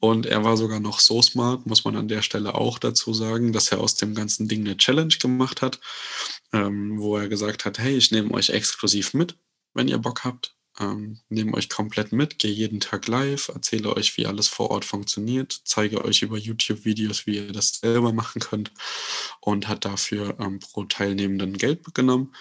Und 0.00 0.26
er 0.26 0.42
war 0.42 0.56
sogar 0.56 0.80
noch 0.80 0.98
so 0.98 1.22
smart, 1.22 1.66
muss 1.66 1.84
man 1.84 1.96
an 1.96 2.08
der 2.08 2.22
Stelle 2.22 2.56
auch 2.56 2.78
dazu 2.80 3.14
sagen, 3.14 3.52
dass 3.52 3.70
er 3.70 3.80
aus 3.80 3.94
dem 3.94 4.14
ganzen 4.14 4.48
Ding 4.48 4.62
eine 4.62 4.76
Challenge 4.76 5.14
gemacht 5.20 5.62
hat, 5.62 5.78
ähm, 6.52 6.98
wo 6.98 7.16
er 7.16 7.28
gesagt 7.28 7.64
hat, 7.64 7.78
hey, 7.78 7.96
ich 7.96 8.10
nehme 8.10 8.32
euch 8.34 8.50
exklusiv 8.50 9.14
mit, 9.14 9.36
wenn 9.72 9.88
ihr 9.88 9.98
Bock 9.98 10.24
habt 10.24 10.53
ähm, 10.80 11.20
nehme 11.28 11.54
euch 11.54 11.68
komplett 11.68 12.12
mit, 12.12 12.38
gehe 12.38 12.50
jeden 12.50 12.80
Tag 12.80 13.06
live, 13.06 13.48
erzähle 13.48 13.94
euch, 13.96 14.16
wie 14.16 14.26
alles 14.26 14.48
vor 14.48 14.70
Ort 14.70 14.84
funktioniert, 14.84 15.60
zeige 15.64 16.04
euch 16.04 16.22
über 16.22 16.36
YouTube-Videos, 16.36 17.26
wie 17.26 17.36
ihr 17.36 17.52
das 17.52 17.80
selber 17.80 18.12
machen 18.12 18.40
könnt 18.40 18.72
und 19.40 19.68
hat 19.68 19.84
dafür 19.84 20.36
ähm, 20.40 20.58
pro 20.58 20.84
Teilnehmenden 20.84 21.56
Geld 21.56 21.94
genommen 21.94 22.34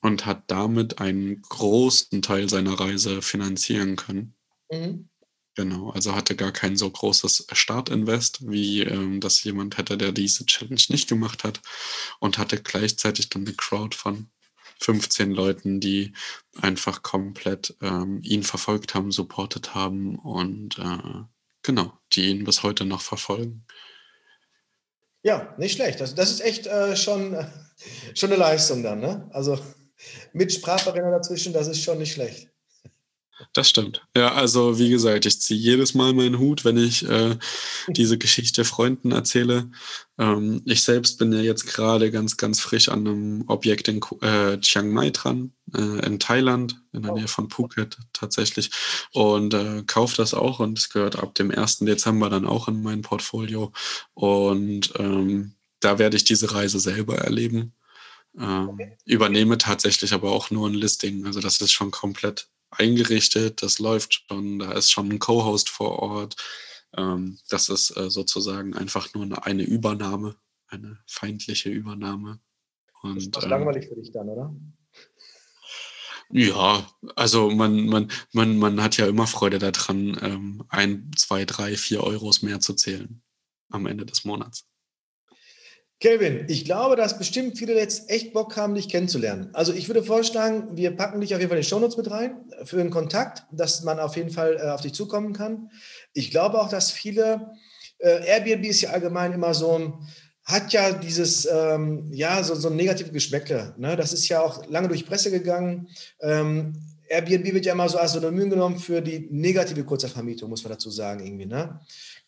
und 0.00 0.26
hat 0.26 0.44
damit 0.48 1.00
einen 1.00 1.42
großen 1.42 2.22
Teil 2.22 2.48
seiner 2.48 2.78
Reise 2.78 3.22
finanzieren 3.22 3.96
können. 3.96 4.34
Mhm. 4.70 5.08
Genau, 5.56 5.90
also 5.90 6.16
hatte 6.16 6.34
gar 6.34 6.50
kein 6.50 6.76
so 6.76 6.90
großes 6.90 7.46
Startinvest, 7.52 8.50
wie 8.50 8.82
ähm, 8.82 9.20
das 9.20 9.44
jemand 9.44 9.78
hätte, 9.78 9.96
der 9.96 10.10
diese 10.10 10.46
Challenge 10.46 10.82
nicht 10.88 11.08
gemacht 11.08 11.44
hat 11.44 11.60
und 12.18 12.38
hatte 12.38 12.60
gleichzeitig 12.60 13.28
dann 13.28 13.46
eine 13.46 13.54
Crowd 13.54 13.96
von 13.96 14.28
15 14.80 15.30
Leuten, 15.30 15.80
die 15.80 16.12
einfach 16.60 17.02
komplett 17.02 17.76
ähm, 17.80 18.20
ihn 18.22 18.42
verfolgt 18.42 18.94
haben, 18.94 19.12
supportet 19.12 19.74
haben 19.74 20.16
und 20.18 20.78
äh, 20.78 21.22
genau, 21.62 21.92
die 22.12 22.30
ihn 22.30 22.44
bis 22.44 22.62
heute 22.62 22.84
noch 22.84 23.00
verfolgen. 23.00 23.64
Ja, 25.22 25.54
nicht 25.58 25.76
schlecht. 25.76 26.00
Das, 26.00 26.14
das 26.14 26.30
ist 26.30 26.40
echt 26.40 26.66
äh, 26.66 26.96
schon, 26.96 27.36
schon 28.14 28.30
eine 28.30 28.38
Leistung 28.38 28.82
dann. 28.82 29.00
Ne? 29.00 29.28
Also 29.32 29.58
mit 30.32 30.52
Sprachbarriere 30.52 31.10
dazwischen, 31.10 31.52
das 31.52 31.68
ist 31.68 31.82
schon 31.82 31.98
nicht 31.98 32.12
schlecht. 32.12 32.50
Das 33.52 33.68
stimmt. 33.68 34.02
Ja, 34.16 34.32
also 34.34 34.78
wie 34.78 34.90
gesagt, 34.90 35.26
ich 35.26 35.40
ziehe 35.40 35.58
jedes 35.58 35.94
Mal 35.94 36.12
meinen 36.12 36.38
Hut, 36.38 36.64
wenn 36.64 36.76
ich 36.76 37.08
äh, 37.08 37.36
diese 37.88 38.16
Geschichte 38.16 38.64
Freunden 38.64 39.12
erzähle. 39.12 39.70
Ähm, 40.18 40.62
ich 40.64 40.82
selbst 40.82 41.18
bin 41.18 41.32
ja 41.32 41.40
jetzt 41.40 41.66
gerade 41.66 42.10
ganz, 42.10 42.36
ganz 42.36 42.60
frisch 42.60 42.88
an 42.88 43.06
einem 43.06 43.44
Objekt 43.48 43.88
in 43.88 44.00
äh, 44.20 44.58
Chiang 44.60 44.90
Mai 44.90 45.10
dran, 45.10 45.52
äh, 45.74 46.06
in 46.06 46.20
Thailand, 46.20 46.80
in 46.92 47.02
der 47.02 47.12
Nähe 47.12 47.28
von 47.28 47.50
Phuket 47.50 47.98
tatsächlich. 48.12 48.70
Und 49.12 49.54
äh, 49.54 49.82
kaufe 49.84 50.16
das 50.16 50.32
auch 50.34 50.60
und 50.60 50.78
es 50.78 50.88
gehört 50.88 51.16
ab 51.16 51.34
dem 51.34 51.50
1. 51.50 51.80
Dezember 51.80 52.30
dann 52.30 52.46
auch 52.46 52.68
in 52.68 52.82
mein 52.82 53.02
Portfolio. 53.02 53.72
Und 54.14 54.92
ähm, 54.98 55.54
da 55.80 55.98
werde 55.98 56.16
ich 56.16 56.24
diese 56.24 56.54
Reise 56.54 56.78
selber 56.78 57.18
erleben. 57.18 57.74
Ähm. 58.38 58.80
Übernehme 59.04 59.58
tatsächlich 59.58 60.12
aber 60.12 60.32
auch 60.32 60.50
nur 60.50 60.68
ein 60.68 60.74
Listing. 60.74 61.26
Also 61.26 61.40
das 61.40 61.60
ist 61.60 61.72
schon 61.72 61.90
komplett 61.90 62.48
eingerichtet, 62.78 63.62
das 63.62 63.78
läuft 63.78 64.24
schon, 64.28 64.58
da 64.58 64.72
ist 64.72 64.90
schon 64.90 65.10
ein 65.10 65.18
Co-Host 65.18 65.68
vor 65.68 65.98
Ort. 66.00 66.36
Ähm, 66.96 67.38
das 67.48 67.68
ist 67.68 67.96
äh, 67.96 68.10
sozusagen 68.10 68.74
einfach 68.74 69.12
nur 69.14 69.24
eine, 69.24 69.44
eine, 69.44 69.62
Übernahme, 69.62 70.36
eine 70.68 70.98
feindliche 71.06 71.70
Übernahme. 71.70 72.40
Und, 73.02 73.34
das 73.34 73.44
ist 73.44 73.44
ähm, 73.44 73.50
langweilig 73.50 73.88
für 73.88 73.96
dich 73.96 74.12
dann, 74.12 74.28
oder? 74.28 74.54
Ja, 76.30 76.88
also 77.16 77.50
man, 77.50 77.86
man, 77.86 78.10
man, 78.32 78.58
man 78.58 78.82
hat 78.82 78.96
ja 78.96 79.06
immer 79.06 79.26
Freude 79.26 79.58
daran, 79.58 80.18
ähm, 80.22 80.64
ein, 80.68 81.10
zwei, 81.16 81.44
drei, 81.44 81.76
vier 81.76 82.02
Euros 82.02 82.42
mehr 82.42 82.60
zu 82.60 82.74
zählen 82.74 83.22
am 83.70 83.86
Ende 83.86 84.06
des 84.06 84.24
Monats. 84.24 84.66
Kelvin, 86.00 86.44
ich 86.48 86.64
glaube, 86.64 86.96
dass 86.96 87.18
bestimmt 87.18 87.56
viele 87.56 87.74
jetzt 87.74 88.10
echt 88.10 88.32
Bock 88.32 88.56
haben, 88.56 88.74
dich 88.74 88.88
kennenzulernen. 88.88 89.50
Also 89.52 89.72
ich 89.72 89.88
würde 89.88 90.02
vorschlagen, 90.02 90.76
wir 90.76 90.90
packen 90.96 91.20
dich 91.20 91.34
auf 91.34 91.40
jeden 91.40 91.48
Fall 91.48 91.58
in 91.58 91.62
die 91.62 91.68
Shownotes 91.68 91.96
mit 91.96 92.10
rein 92.10 92.36
für 92.64 92.80
einen 92.80 92.90
Kontakt, 92.90 93.44
dass 93.52 93.82
man 93.84 93.98
auf 93.98 94.16
jeden 94.16 94.30
Fall 94.30 94.56
äh, 94.56 94.70
auf 94.70 94.80
dich 94.80 94.92
zukommen 94.92 95.32
kann. 95.32 95.70
Ich 96.12 96.30
glaube 96.30 96.60
auch, 96.60 96.68
dass 96.68 96.90
viele, 96.90 97.52
äh, 97.98 98.26
Airbnb 98.26 98.66
ist 98.66 98.82
ja 98.82 98.90
allgemein 98.90 99.32
immer 99.32 99.54
so 99.54 99.78
ein, 99.78 99.94
hat 100.44 100.72
ja 100.72 100.92
dieses, 100.92 101.48
ähm, 101.50 102.10
ja, 102.12 102.42
so, 102.42 102.54
so 102.54 102.68
ein 102.68 102.76
negatives 102.76 103.12
Geschmäckle. 103.12 103.74
Ne? 103.78 103.96
Das 103.96 104.12
ist 104.12 104.28
ja 104.28 104.42
auch 104.42 104.66
lange 104.68 104.88
durch 104.88 105.06
Presse 105.06 105.30
gegangen. 105.30 105.88
Ähm, 106.20 106.74
Airbnb 107.08 107.54
wird 107.54 107.66
ja 107.66 107.72
immer 107.72 107.88
so 107.88 107.98
als 107.98 108.12
Synonym 108.12 108.50
genommen 108.50 108.78
für 108.78 109.00
die 109.00 109.28
negative 109.30 109.84
Kurzervermietung, 109.84 110.50
muss 110.50 110.64
man 110.64 110.72
dazu 110.72 110.90
sagen, 110.90 111.24
irgendwie. 111.24 111.46
Ne? 111.46 111.80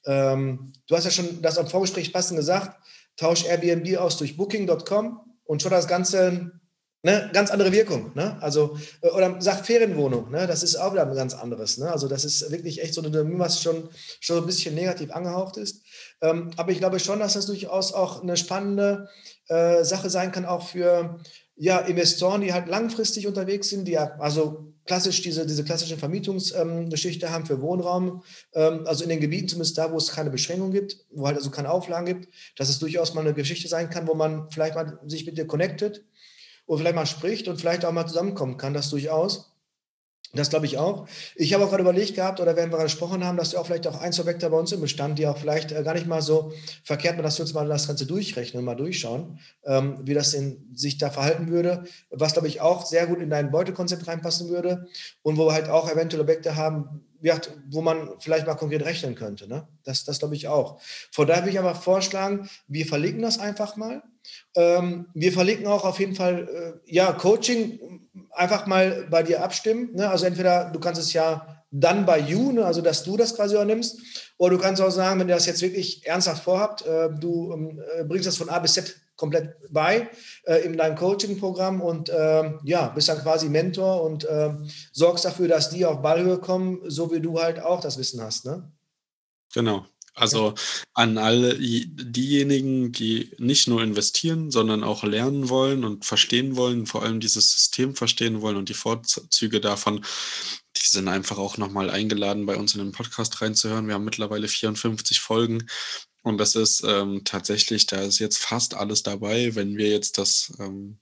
Ähm, 0.06 0.72
du 0.86 0.96
hast 0.96 1.04
ja 1.04 1.10
schon 1.10 1.42
das 1.42 1.58
am 1.58 1.66
Vorgespräch 1.66 2.12
passend 2.12 2.38
gesagt, 2.38 2.78
tausch 3.16 3.44
Airbnb 3.44 3.98
aus 3.98 4.16
durch 4.16 4.36
Booking.com 4.36 5.20
und 5.44 5.62
schon 5.62 5.70
das 5.70 5.88
Ganze 5.88 6.52
eine 7.02 7.30
ganz 7.32 7.50
andere 7.50 7.72
Wirkung. 7.72 8.12
Ne? 8.14 8.36
Also, 8.40 8.78
äh, 9.00 9.10
oder 9.10 9.36
sag 9.40 9.64
Ferienwohnung, 9.64 10.30
ne? 10.30 10.46
das 10.46 10.62
ist 10.62 10.76
auch 10.76 10.92
wieder 10.92 11.06
ein 11.06 11.14
ganz 11.14 11.34
anderes. 11.34 11.78
Ne? 11.78 11.90
Also, 11.90 12.08
das 12.08 12.24
ist 12.24 12.50
wirklich 12.50 12.82
echt 12.82 12.94
so 12.94 13.02
eine, 13.02 13.38
was 13.38 13.62
schon, 13.62 13.88
schon 14.20 14.38
ein 14.38 14.46
bisschen 14.46 14.74
negativ 14.74 15.12
angehaucht 15.12 15.56
ist. 15.56 15.82
Ähm, 16.20 16.50
aber 16.56 16.72
ich 16.72 16.78
glaube 16.78 16.98
schon, 16.98 17.20
dass 17.20 17.34
das 17.34 17.46
durchaus 17.46 17.92
auch 17.92 18.22
eine 18.22 18.36
spannende 18.36 19.08
äh, 19.48 19.84
Sache 19.84 20.10
sein 20.10 20.32
kann, 20.32 20.44
auch 20.44 20.66
für 20.66 21.20
ja, 21.56 21.78
Investoren, 21.78 22.40
die 22.40 22.52
halt 22.52 22.68
langfristig 22.68 23.26
unterwegs 23.26 23.68
sind, 23.68 23.86
die 23.86 23.92
ja, 23.92 24.16
also 24.18 24.74
klassisch 24.86 25.22
diese, 25.22 25.46
diese 25.46 25.64
klassische 25.64 25.98
Vermietungsgeschichte 25.98 27.26
ähm, 27.26 27.32
haben 27.32 27.46
für 27.46 27.60
Wohnraum, 27.60 28.22
ähm, 28.54 28.86
also 28.86 29.02
in 29.02 29.10
den 29.10 29.20
Gebieten 29.20 29.48
zumindest 29.48 29.76
da, 29.76 29.92
wo 29.92 29.96
es 29.96 30.12
keine 30.12 30.30
Beschränkung 30.30 30.70
gibt, 30.70 31.04
wo 31.10 31.26
halt 31.26 31.36
also 31.36 31.50
keine 31.50 31.70
Auflagen 31.70 32.06
gibt, 32.06 32.28
dass 32.56 32.68
es 32.68 32.78
durchaus 32.78 33.14
mal 33.14 33.20
eine 33.20 33.34
Geschichte 33.34 33.68
sein 33.68 33.90
kann, 33.90 34.06
wo 34.06 34.14
man 34.14 34.50
vielleicht 34.50 34.74
mal 34.74 34.98
sich 35.06 35.26
mit 35.26 35.36
dir 35.36 35.46
connectet 35.46 36.04
und 36.66 36.78
vielleicht 36.78 36.96
mal 36.96 37.06
spricht 37.06 37.48
und 37.48 37.60
vielleicht 37.60 37.84
auch 37.84 37.92
mal 37.92 38.06
zusammenkommen 38.06 38.56
kann, 38.56 38.74
das 38.74 38.90
durchaus. 38.90 39.52
Das 40.32 40.50
glaube 40.50 40.66
ich 40.66 40.76
auch. 40.78 41.06
Ich 41.34 41.54
habe 41.54 41.64
auch 41.64 41.70
gerade 41.70 41.82
überlegt 41.82 42.14
gehabt, 42.14 42.40
oder 42.40 42.56
wenn 42.56 42.70
wir 42.70 42.76
gerade 42.76 42.84
gesprochen 42.84 43.24
haben, 43.24 43.36
dass 43.36 43.50
du 43.50 43.58
auch 43.58 43.66
vielleicht 43.66 43.86
auch 43.86 44.00
Einzelobjekte 44.00 44.50
bei 44.50 44.58
uns 44.58 44.72
im 44.72 44.80
Bestand, 44.80 45.18
die 45.18 45.26
auch 45.26 45.38
vielleicht 45.38 45.72
äh, 45.72 45.82
gar 45.82 45.94
nicht 45.94 46.06
mal 46.06 46.22
so 46.22 46.52
verkehrt, 46.84 47.18
dass 47.24 47.38
wir 47.38 47.44
uns 47.44 47.54
mal 47.54 47.66
das 47.68 47.86
Ganze 47.86 48.06
durchrechnen, 48.06 48.64
mal 48.64 48.74
durchschauen, 48.74 49.38
ähm, 49.64 50.00
wie 50.02 50.14
das 50.14 50.34
in, 50.34 50.70
sich 50.74 50.98
da 50.98 51.10
verhalten 51.10 51.48
würde, 51.48 51.84
was 52.10 52.32
glaube 52.32 52.48
ich 52.48 52.60
auch 52.60 52.84
sehr 52.84 53.06
gut 53.06 53.20
in 53.20 53.30
dein 53.30 53.50
Beutekonzept 53.50 54.06
reinpassen 54.06 54.48
würde 54.48 54.86
und 55.22 55.36
wo 55.36 55.46
wir 55.46 55.52
halt 55.52 55.68
auch 55.68 55.90
eventuell 55.90 56.22
Objekte 56.22 56.56
haben, 56.56 57.02
wo 57.70 57.82
man 57.82 58.10
vielleicht 58.20 58.46
mal 58.46 58.54
konkret 58.54 58.84
rechnen 58.84 59.14
könnte. 59.14 59.48
Ne? 59.48 59.66
Das, 59.84 60.04
das 60.04 60.18
glaube 60.18 60.34
ich 60.34 60.48
auch. 60.48 60.80
Von 61.12 61.26
daher 61.26 61.42
würde 61.42 61.52
ich 61.52 61.58
aber 61.58 61.74
vorschlagen, 61.74 62.48
wir 62.68 62.86
verlinken 62.86 63.22
das 63.22 63.38
einfach 63.38 63.76
mal. 63.76 64.02
Ähm, 64.54 65.06
wir 65.14 65.32
verlinken 65.32 65.66
auch 65.66 65.84
auf 65.84 65.98
jeden 66.00 66.14
Fall, 66.14 66.48
äh, 66.86 66.92
ja, 66.92 67.12
Coaching 67.12 68.00
einfach 68.32 68.66
mal 68.66 69.06
bei 69.10 69.22
dir 69.22 69.42
abstimmen. 69.42 69.94
Ne? 69.94 70.08
Also 70.08 70.26
entweder 70.26 70.70
du 70.70 70.78
kannst 70.78 71.00
es 71.00 71.12
ja 71.12 71.64
dann 71.70 72.06
bei 72.06 72.18
you, 72.18 72.52
ne? 72.52 72.64
also 72.64 72.80
dass 72.80 73.02
du 73.04 73.16
das 73.16 73.34
quasi 73.34 73.54
übernimmst, 73.54 73.98
oder 74.38 74.56
du 74.56 74.62
kannst 74.62 74.82
auch 74.82 74.90
sagen, 74.90 75.20
wenn 75.20 75.28
ihr 75.28 75.34
das 75.34 75.46
jetzt 75.46 75.62
wirklich 75.62 76.06
ernsthaft 76.06 76.44
vorhabt, 76.44 76.86
äh, 76.86 77.10
du 77.18 77.52
ähm, 77.52 77.80
äh, 77.96 78.04
bringst 78.04 78.26
das 78.26 78.36
von 78.36 78.48
A 78.48 78.58
bis 78.58 78.74
Z 78.74 78.96
komplett 79.16 79.56
bei 79.70 80.10
äh, 80.44 80.64
in 80.64 80.76
deinem 80.76 80.96
Coaching-Programm 80.96 81.80
und 81.80 82.08
äh, 82.10 82.52
ja, 82.64 82.88
bist 82.88 83.08
dann 83.08 83.18
quasi 83.18 83.48
Mentor 83.48 84.02
und 84.02 84.24
äh, 84.24 84.54
sorgst 84.92 85.24
dafür, 85.24 85.48
dass 85.48 85.70
die 85.70 85.86
auf 85.86 86.02
Ballhöhe 86.02 86.38
kommen, 86.38 86.80
so 86.86 87.12
wie 87.12 87.20
du 87.20 87.40
halt 87.40 87.60
auch 87.60 87.80
das 87.80 87.98
Wissen 87.98 88.20
hast. 88.20 88.44
Ne? 88.44 88.70
Genau. 89.54 89.86
Also 90.16 90.54
an 90.94 91.18
alle 91.18 91.58
diejenigen, 91.58 92.90
die 92.90 93.32
nicht 93.38 93.68
nur 93.68 93.82
investieren, 93.82 94.50
sondern 94.50 94.82
auch 94.82 95.04
lernen 95.04 95.50
wollen 95.50 95.84
und 95.84 96.06
verstehen 96.06 96.56
wollen, 96.56 96.86
vor 96.86 97.02
allem 97.02 97.20
dieses 97.20 97.52
System 97.52 97.94
verstehen 97.94 98.40
wollen 98.40 98.56
und 98.56 98.70
die 98.70 98.74
Vorzüge 98.74 99.60
davon, 99.60 100.04
die 100.76 100.86
sind 100.88 101.08
einfach 101.08 101.36
auch 101.36 101.58
nochmal 101.58 101.90
eingeladen, 101.90 102.46
bei 102.46 102.56
uns 102.56 102.74
in 102.74 102.80
den 102.80 102.92
Podcast 102.92 103.42
reinzuhören. 103.42 103.88
Wir 103.88 103.94
haben 103.94 104.04
mittlerweile 104.06 104.48
54 104.48 105.20
Folgen 105.20 105.66
und 106.22 106.38
das 106.38 106.54
ist 106.54 106.82
ähm, 106.86 107.22
tatsächlich, 107.24 107.84
da 107.84 108.00
ist 108.00 108.18
jetzt 108.18 108.38
fast 108.38 108.74
alles 108.74 109.02
dabei. 109.02 109.54
Wenn 109.54 109.76
wir 109.76 109.90
jetzt 109.90 110.16
das 110.16 110.52
ähm, 110.58 110.98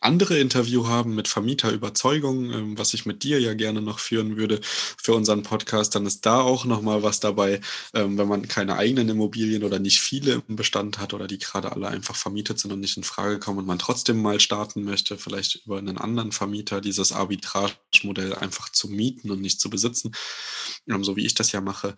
andere 0.00 0.38
Interview 0.38 0.86
haben 0.86 1.14
mit 1.14 1.28
Vermieterüberzeugung, 1.28 2.52
ähm, 2.52 2.78
was 2.78 2.94
ich 2.94 3.06
mit 3.06 3.22
dir 3.22 3.40
ja 3.40 3.54
gerne 3.54 3.82
noch 3.82 3.98
führen 3.98 4.36
würde 4.36 4.60
für 4.62 5.14
unseren 5.14 5.42
Podcast, 5.42 5.94
dann 5.94 6.06
ist 6.06 6.24
da 6.26 6.40
auch 6.40 6.64
nochmal 6.64 7.02
was 7.02 7.20
dabei, 7.20 7.60
ähm, 7.94 8.18
wenn 8.18 8.28
man 8.28 8.48
keine 8.48 8.76
eigenen 8.76 9.08
Immobilien 9.08 9.64
oder 9.64 9.78
nicht 9.78 10.00
viele 10.00 10.42
im 10.48 10.56
Bestand 10.56 10.98
hat 10.98 11.14
oder 11.14 11.26
die 11.26 11.38
gerade 11.38 11.72
alle 11.72 11.88
einfach 11.88 12.16
vermietet 12.16 12.58
sind 12.60 12.72
und 12.72 12.80
nicht 12.80 12.96
in 12.96 13.04
Frage 13.04 13.38
kommen 13.38 13.58
und 13.58 13.66
man 13.66 13.78
trotzdem 13.78 14.22
mal 14.22 14.40
starten 14.40 14.84
möchte, 14.84 15.18
vielleicht 15.18 15.66
über 15.66 15.78
einen 15.78 15.98
anderen 15.98 16.32
Vermieter 16.32 16.80
dieses 16.80 17.12
Arbitrage-Modell 17.12 18.34
einfach 18.34 18.70
zu 18.70 18.88
mieten 18.88 19.30
und 19.30 19.40
nicht 19.40 19.60
zu 19.60 19.70
besitzen, 19.70 20.12
ähm, 20.88 21.04
so 21.04 21.16
wie 21.16 21.26
ich 21.26 21.34
das 21.34 21.52
ja 21.52 21.60
mache 21.60 21.96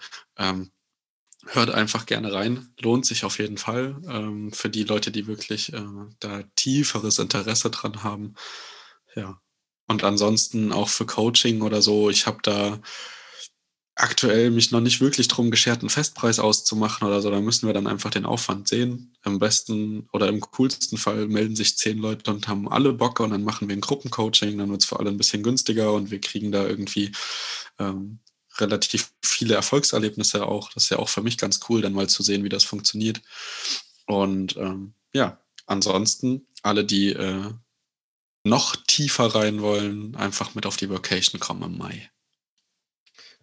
hört 1.46 1.70
einfach 1.70 2.07
gerne 2.07 2.33
rein. 2.33 2.72
Lohnt 2.81 3.07
sich 3.07 3.24
auf 3.24 3.38
jeden 3.38 3.59
Fall 3.59 4.00
ähm, 4.09 4.53
für 4.53 4.68
die 4.68 4.85
Leute, 4.85 5.11
die 5.11 5.26
wirklich 5.26 5.72
äh, 5.72 5.83
da 6.18 6.42
tieferes 6.57 7.18
Interesse 7.18 7.70
dran 7.70 8.03
haben. 8.03 8.35
Ja. 9.14 9.40
Und 9.87 10.05
ansonsten 10.05 10.72
auch 10.72 10.88
für 10.88 11.07
Coaching 11.07 11.62
oder 11.62 11.83
so. 11.83 12.11
Ich 12.11 12.26
habe 12.26 12.38
da 12.42 12.81
aktuell 13.96 14.50
mich 14.50 14.70
noch 14.70 14.81
nicht 14.81 15.00
wirklich 15.00 15.29
drum 15.29 15.50
geschert, 15.50 15.81
einen 15.81 15.90
Festpreis 15.90 16.38
auszumachen 16.38 17.07
oder 17.07 17.20
so. 17.20 17.31
Da 17.31 17.40
müssen 17.40 17.66
wir 17.66 17.74
dann 17.74 17.87
einfach 17.87 18.11
den 18.11 18.24
Aufwand 18.24 18.68
sehen. 18.68 19.16
Am 19.22 19.38
besten 19.38 20.09
oder 20.12 20.29
im 20.29 20.40
coolsten 20.40 20.96
Fall 20.96 21.26
melden 21.26 21.57
sich 21.57 21.76
zehn 21.76 21.98
Leute 21.98 22.31
und 22.31 22.48
haben 22.48 22.68
alle 22.68 22.92
Bock 22.92 23.20
und 23.20 23.31
dann 23.31 23.44
machen 23.44 23.68
wir 23.68 23.76
ein 23.76 23.81
Gruppencoaching. 23.81 24.59
Dann 24.59 24.70
wird 24.70 24.83
es 24.83 24.88
für 24.88 24.98
alle 24.98 25.11
ein 25.11 25.18
bisschen 25.18 25.42
günstiger 25.42 25.92
und 25.92 26.11
wir 26.11 26.20
kriegen 26.20 26.53
da 26.53 26.66
irgendwie 26.66 27.12
ähm, 27.79 28.20
relativ 28.60 29.12
viele 29.22 29.54
Erfolgserlebnisse 29.54 30.46
auch. 30.46 30.72
Das 30.72 30.84
ist 30.84 30.90
ja 30.90 30.98
auch 30.98 31.08
für 31.08 31.22
mich 31.22 31.38
ganz 31.38 31.60
cool, 31.68 31.82
dann 31.82 31.92
mal 31.92 32.08
zu 32.08 32.22
sehen, 32.22 32.44
wie 32.44 32.48
das 32.48 32.64
funktioniert. 32.64 33.20
Und 34.06 34.56
ähm, 34.56 34.94
ja, 35.12 35.40
ansonsten 35.66 36.46
alle, 36.62 36.84
die 36.84 37.12
äh, 37.12 37.52
noch 38.44 38.76
tiefer 38.86 39.34
rein 39.34 39.62
wollen, 39.62 40.16
einfach 40.16 40.54
mit 40.54 40.66
auf 40.66 40.76
die 40.76 40.90
Vacation 40.90 41.40
kommen 41.40 41.62
im 41.62 41.78
Mai. 41.78 42.10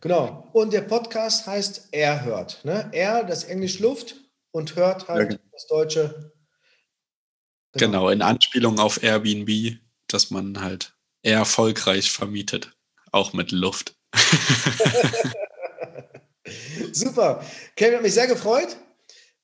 Genau. 0.01 0.47
Und 0.53 0.73
der 0.73 0.82
Podcast 0.82 1.47
heißt 1.47 1.89
Er 1.91 2.23
hört. 2.23 2.63
Ne? 2.63 2.89
Er, 2.93 3.23
das 3.23 3.43
Englisch 3.43 3.80
Luft 3.80 4.15
und 4.51 4.75
hört 4.75 5.08
halt 5.08 5.32
ja. 5.32 5.38
Genau. 5.38 5.49
das 5.51 5.67
Deutsche. 5.67 6.34
Genau. 7.73 7.86
genau, 7.91 8.10
in 8.10 8.21
Anspielung 8.21 8.80
auf 8.80 9.01
Airbnb, 9.03 9.80
dass 10.08 10.32
man 10.32 10.62
halt 10.62 10.95
erfolgreich 11.23 12.12
vermietet. 12.12 12.73
Auch 13.12 13.34
mit 13.34 13.51
Luft. 13.51 13.97
Super. 16.91 17.43
Kevin 17.76 17.96
hat 17.96 18.04
mich 18.04 18.13
sehr 18.13 18.28
gefreut. 18.28 18.78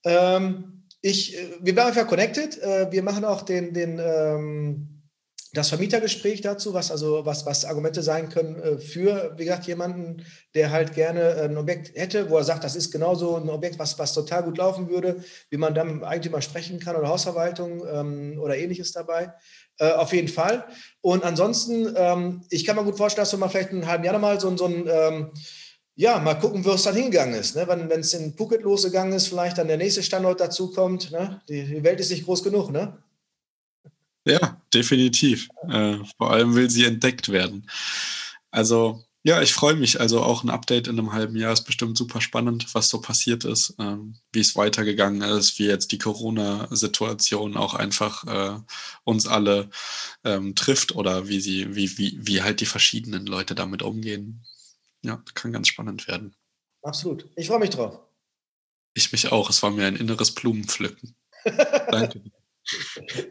Ähm, 0.06 0.84
ich, 1.02 1.38
äh, 1.38 1.58
wir 1.62 1.74
bleiben 1.74 1.90
einfach 1.90 2.08
connected. 2.08 2.62
Äh, 2.62 2.92
wir 2.92 3.04
machen 3.04 3.26
auch 3.26 3.42
den, 3.42 3.74
den, 3.74 4.00
ähm, 4.00 4.94
das 5.54 5.70
Vermietergespräch 5.70 6.42
dazu, 6.42 6.74
was 6.74 6.90
also 6.90 7.26
was, 7.26 7.46
was 7.46 7.66
Argumente 7.66 8.02
sein 8.02 8.30
können 8.30 8.56
äh, 8.56 8.78
für, 8.80 9.34
wie 9.38 9.46
gesagt, 9.46 9.68
jemanden, 9.68 10.26
der 10.56 10.72
halt 10.72 10.94
gerne 10.94 11.36
ein 11.44 11.58
Objekt 11.58 11.96
hätte, 11.96 12.30
wo 12.30 12.38
er 12.38 12.44
sagt, 12.44 12.64
das 12.64 12.76
ist 12.76 12.92
genauso 12.92 13.36
ein 13.36 13.50
Objekt, 13.50 13.78
was, 13.78 13.98
was 14.00 14.14
total 14.14 14.44
gut 14.44 14.58
laufen 14.58 14.90
würde, 14.90 15.24
wie 15.52 15.58
man 15.58 15.76
dann 15.76 15.88
mit 15.88 15.96
dem 15.98 16.04
Eigentümer 16.04 16.42
sprechen 16.42 16.80
kann 16.80 16.96
oder 16.96 17.08
Hausverwaltung 17.08 17.86
ähm, 17.88 18.40
oder 18.42 18.58
ähnliches 18.58 18.94
dabei. 18.94 19.34
Äh, 19.80 19.92
auf 19.92 20.14
jeden 20.14 20.28
Fall. 20.28 20.66
Und 21.02 21.24
ansonsten, 21.24 21.94
ähm, 21.96 22.42
ich 22.50 22.66
kann 22.66 22.76
mir 22.76 22.84
gut 22.84 22.98
vorstellen, 22.98 23.24
dass 23.24 23.32
wir 23.34 23.40
mal 23.40 23.50
vielleicht 23.50 23.72
in 23.72 23.78
einem 23.78 23.88
halben 23.88 24.04
Jahr 24.04 24.14
nochmal 24.14 24.40
so, 24.40 24.56
so 24.56 24.66
ein, 24.66 24.88
ähm, 24.88 25.32
ja, 25.96 26.20
mal 26.20 26.36
gucken, 26.36 26.64
wo 26.64 26.72
es 26.72 26.84
dann 26.84 26.96
hingegangen 26.96 27.36
ist. 27.36 27.56
Ne? 27.56 27.68
Wenn 27.68 28.00
es 28.00 28.14
in 28.14 28.36
Phuket 28.36 28.62
losgegangen 28.62 29.14
ist, 29.14 29.28
vielleicht 29.28 29.58
dann 29.58 29.68
der 29.68 29.78
nächste 29.78 30.04
Standort 30.04 30.40
dazu 30.40 30.72
kommt. 30.72 31.12
Ne? 31.12 31.42
Die, 31.50 31.64
die 31.66 31.84
Welt 31.84 32.00
ist 32.00 32.12
nicht 32.12 32.26
groß 32.26 32.44
genug, 32.44 32.72
ne? 32.72 32.98
Ja, 34.26 34.62
definitiv. 34.74 35.50
Äh, 35.70 35.98
vor 36.18 36.32
allem 36.32 36.56
will 36.56 36.70
sie 36.70 36.86
entdeckt 36.86 37.30
werden. 37.30 37.70
Also 38.52 39.04
ja, 39.26 39.42
ich 39.42 39.54
freue 39.54 39.76
mich. 39.76 40.02
Also 40.02 40.22
auch 40.22 40.44
ein 40.44 40.50
Update 40.50 40.88
in 40.88 41.00
einem 41.00 41.14
halben 41.14 41.38
Jahr 41.38 41.54
ist 41.54 41.64
bestimmt 41.64 41.98
super 41.98 42.20
spannend, 42.20 42.68
was 42.76 42.90
so 42.90 43.00
passiert 43.00 43.46
ist, 43.46 43.74
ähm, 43.80 44.18
wie 44.34 44.42
es 44.42 44.58
weitergegangen 44.58 45.22
ist, 45.22 45.58
wie 45.60 45.66
jetzt 45.66 45.94
die 45.94 45.98
Corona-Situation 45.98 47.56
auch 47.56 47.74
einfach 47.74 48.26
äh, 48.26 48.60
uns 49.06 49.26
alle 49.26 49.70
ähm, 50.26 50.56
trifft 50.56 50.94
oder 50.94 51.30
wie 51.30 51.40
sie, 51.40 51.74
wie, 51.74 51.98
wie, 51.98 52.20
wie 52.22 52.42
halt 52.42 52.60
die 52.60 52.66
verschiedenen 52.66 53.26
Leute 53.26 53.56
damit 53.56 53.82
umgehen. 53.82 54.44
Ja, 55.04 55.24
kann 55.34 55.54
ganz 55.54 55.70
spannend 55.70 56.06
werden. 56.10 56.36
Absolut. 56.82 57.30
Ich 57.38 57.48
freue 57.48 57.60
mich 57.60 57.70
drauf. 57.70 58.00
Ich 58.94 59.14
mich 59.14 59.32
auch. 59.32 59.50
Es 59.50 59.64
war 59.64 59.72
mir 59.72 59.88
ein 59.88 59.96
inneres 59.96 60.32
Blumenpflücken. 60.32 61.16
Danke. 61.46 62.22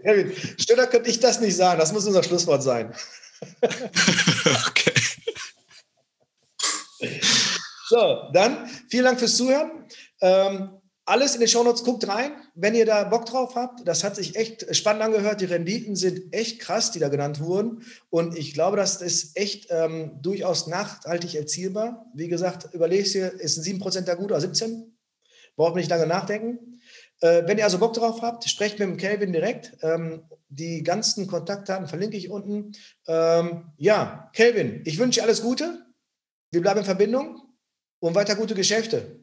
Kevin, 0.03 0.33
schöner 0.59 0.87
könnte 0.87 1.11
ich 1.11 1.21
das 1.21 1.41
nicht 1.41 1.57
sagen. 1.57 1.79
Das 1.79 1.93
muss 1.93 2.07
unser 2.07 2.23
Schlusswort 2.23 2.63
sein. 2.63 2.95
okay. 4.69 4.82
So, 7.89 8.31
dann 8.33 8.69
vielen 8.89 9.05
Dank 9.05 9.19
fürs 9.19 9.37
Zuhören. 9.37 9.85
Ähm, 10.21 10.71
alles 11.05 11.35
in 11.35 11.41
den 11.41 11.49
Shownotes, 11.49 11.83
guckt 11.83 12.07
rein, 12.07 12.33
wenn 12.55 12.75
ihr 12.75 12.87
da 12.87 13.05
Bock 13.05 13.27
drauf 13.27 13.57
habt. 13.57 13.87
Das 13.87 14.05
hat 14.05 14.15
sich 14.17 14.37
echt 14.37 14.75
spannend 14.75 15.03
angehört. 15.03 15.41
Die 15.41 15.47
Renditen 15.47 15.97
sind 15.97 16.33
echt 16.33 16.61
krass, 16.61 16.93
die 16.93 17.01
da 17.01 17.09
genannt 17.09 17.41
wurden. 17.41 17.85
Und 18.09 18.39
ich 18.39 18.55
glaube, 18.55 18.77
das 18.77 19.03
ist 19.03 19.37
echt 19.37 19.67
ähm, 19.71 20.19
durchaus 20.23 20.69
nachhaltig 20.69 21.35
erzielbar. 21.35 22.07
Wie 22.15 22.29
gesagt, 22.29 22.73
überlegt 22.73 23.15
ihr, 23.15 23.33
ist 23.33 23.59
ein 23.59 23.81
7% 23.81 24.03
da 24.03 24.15
gut 24.15 24.31
oder 24.31 24.41
17%? 24.41 24.85
Braucht 25.57 25.75
man 25.75 25.81
nicht 25.81 25.91
lange 25.91 26.07
nachdenken. 26.07 26.81
Äh, 27.21 27.43
wenn 27.47 27.59
ihr 27.59 27.65
also 27.65 27.79
Bock 27.79 27.95
drauf 27.95 28.23
habt, 28.23 28.49
sprecht 28.49 28.79
mit 28.79 28.89
dem 28.89 28.97
Kelvin 28.97 29.33
direkt. 29.33 29.77
Ähm, 29.83 30.23
die 30.49 30.83
ganzen 30.83 31.27
Kontaktdaten 31.27 31.89
verlinke 31.89 32.17
ich 32.17 32.31
unten. 32.31 32.73
Ähm, 33.07 33.73
ja, 33.77 34.31
Kelvin, 34.35 34.83
ich 34.85 34.99
wünsche 34.99 35.21
dir 35.21 35.25
alles 35.25 35.43
Gute. 35.43 35.85
Wir 36.53 36.61
bleiben 36.61 36.81
in 36.81 36.87
Verbindung 36.87 37.41
und 37.99 38.15
weiter 38.15 38.37
gute 38.37 38.55
Geschäfte. 38.55 39.19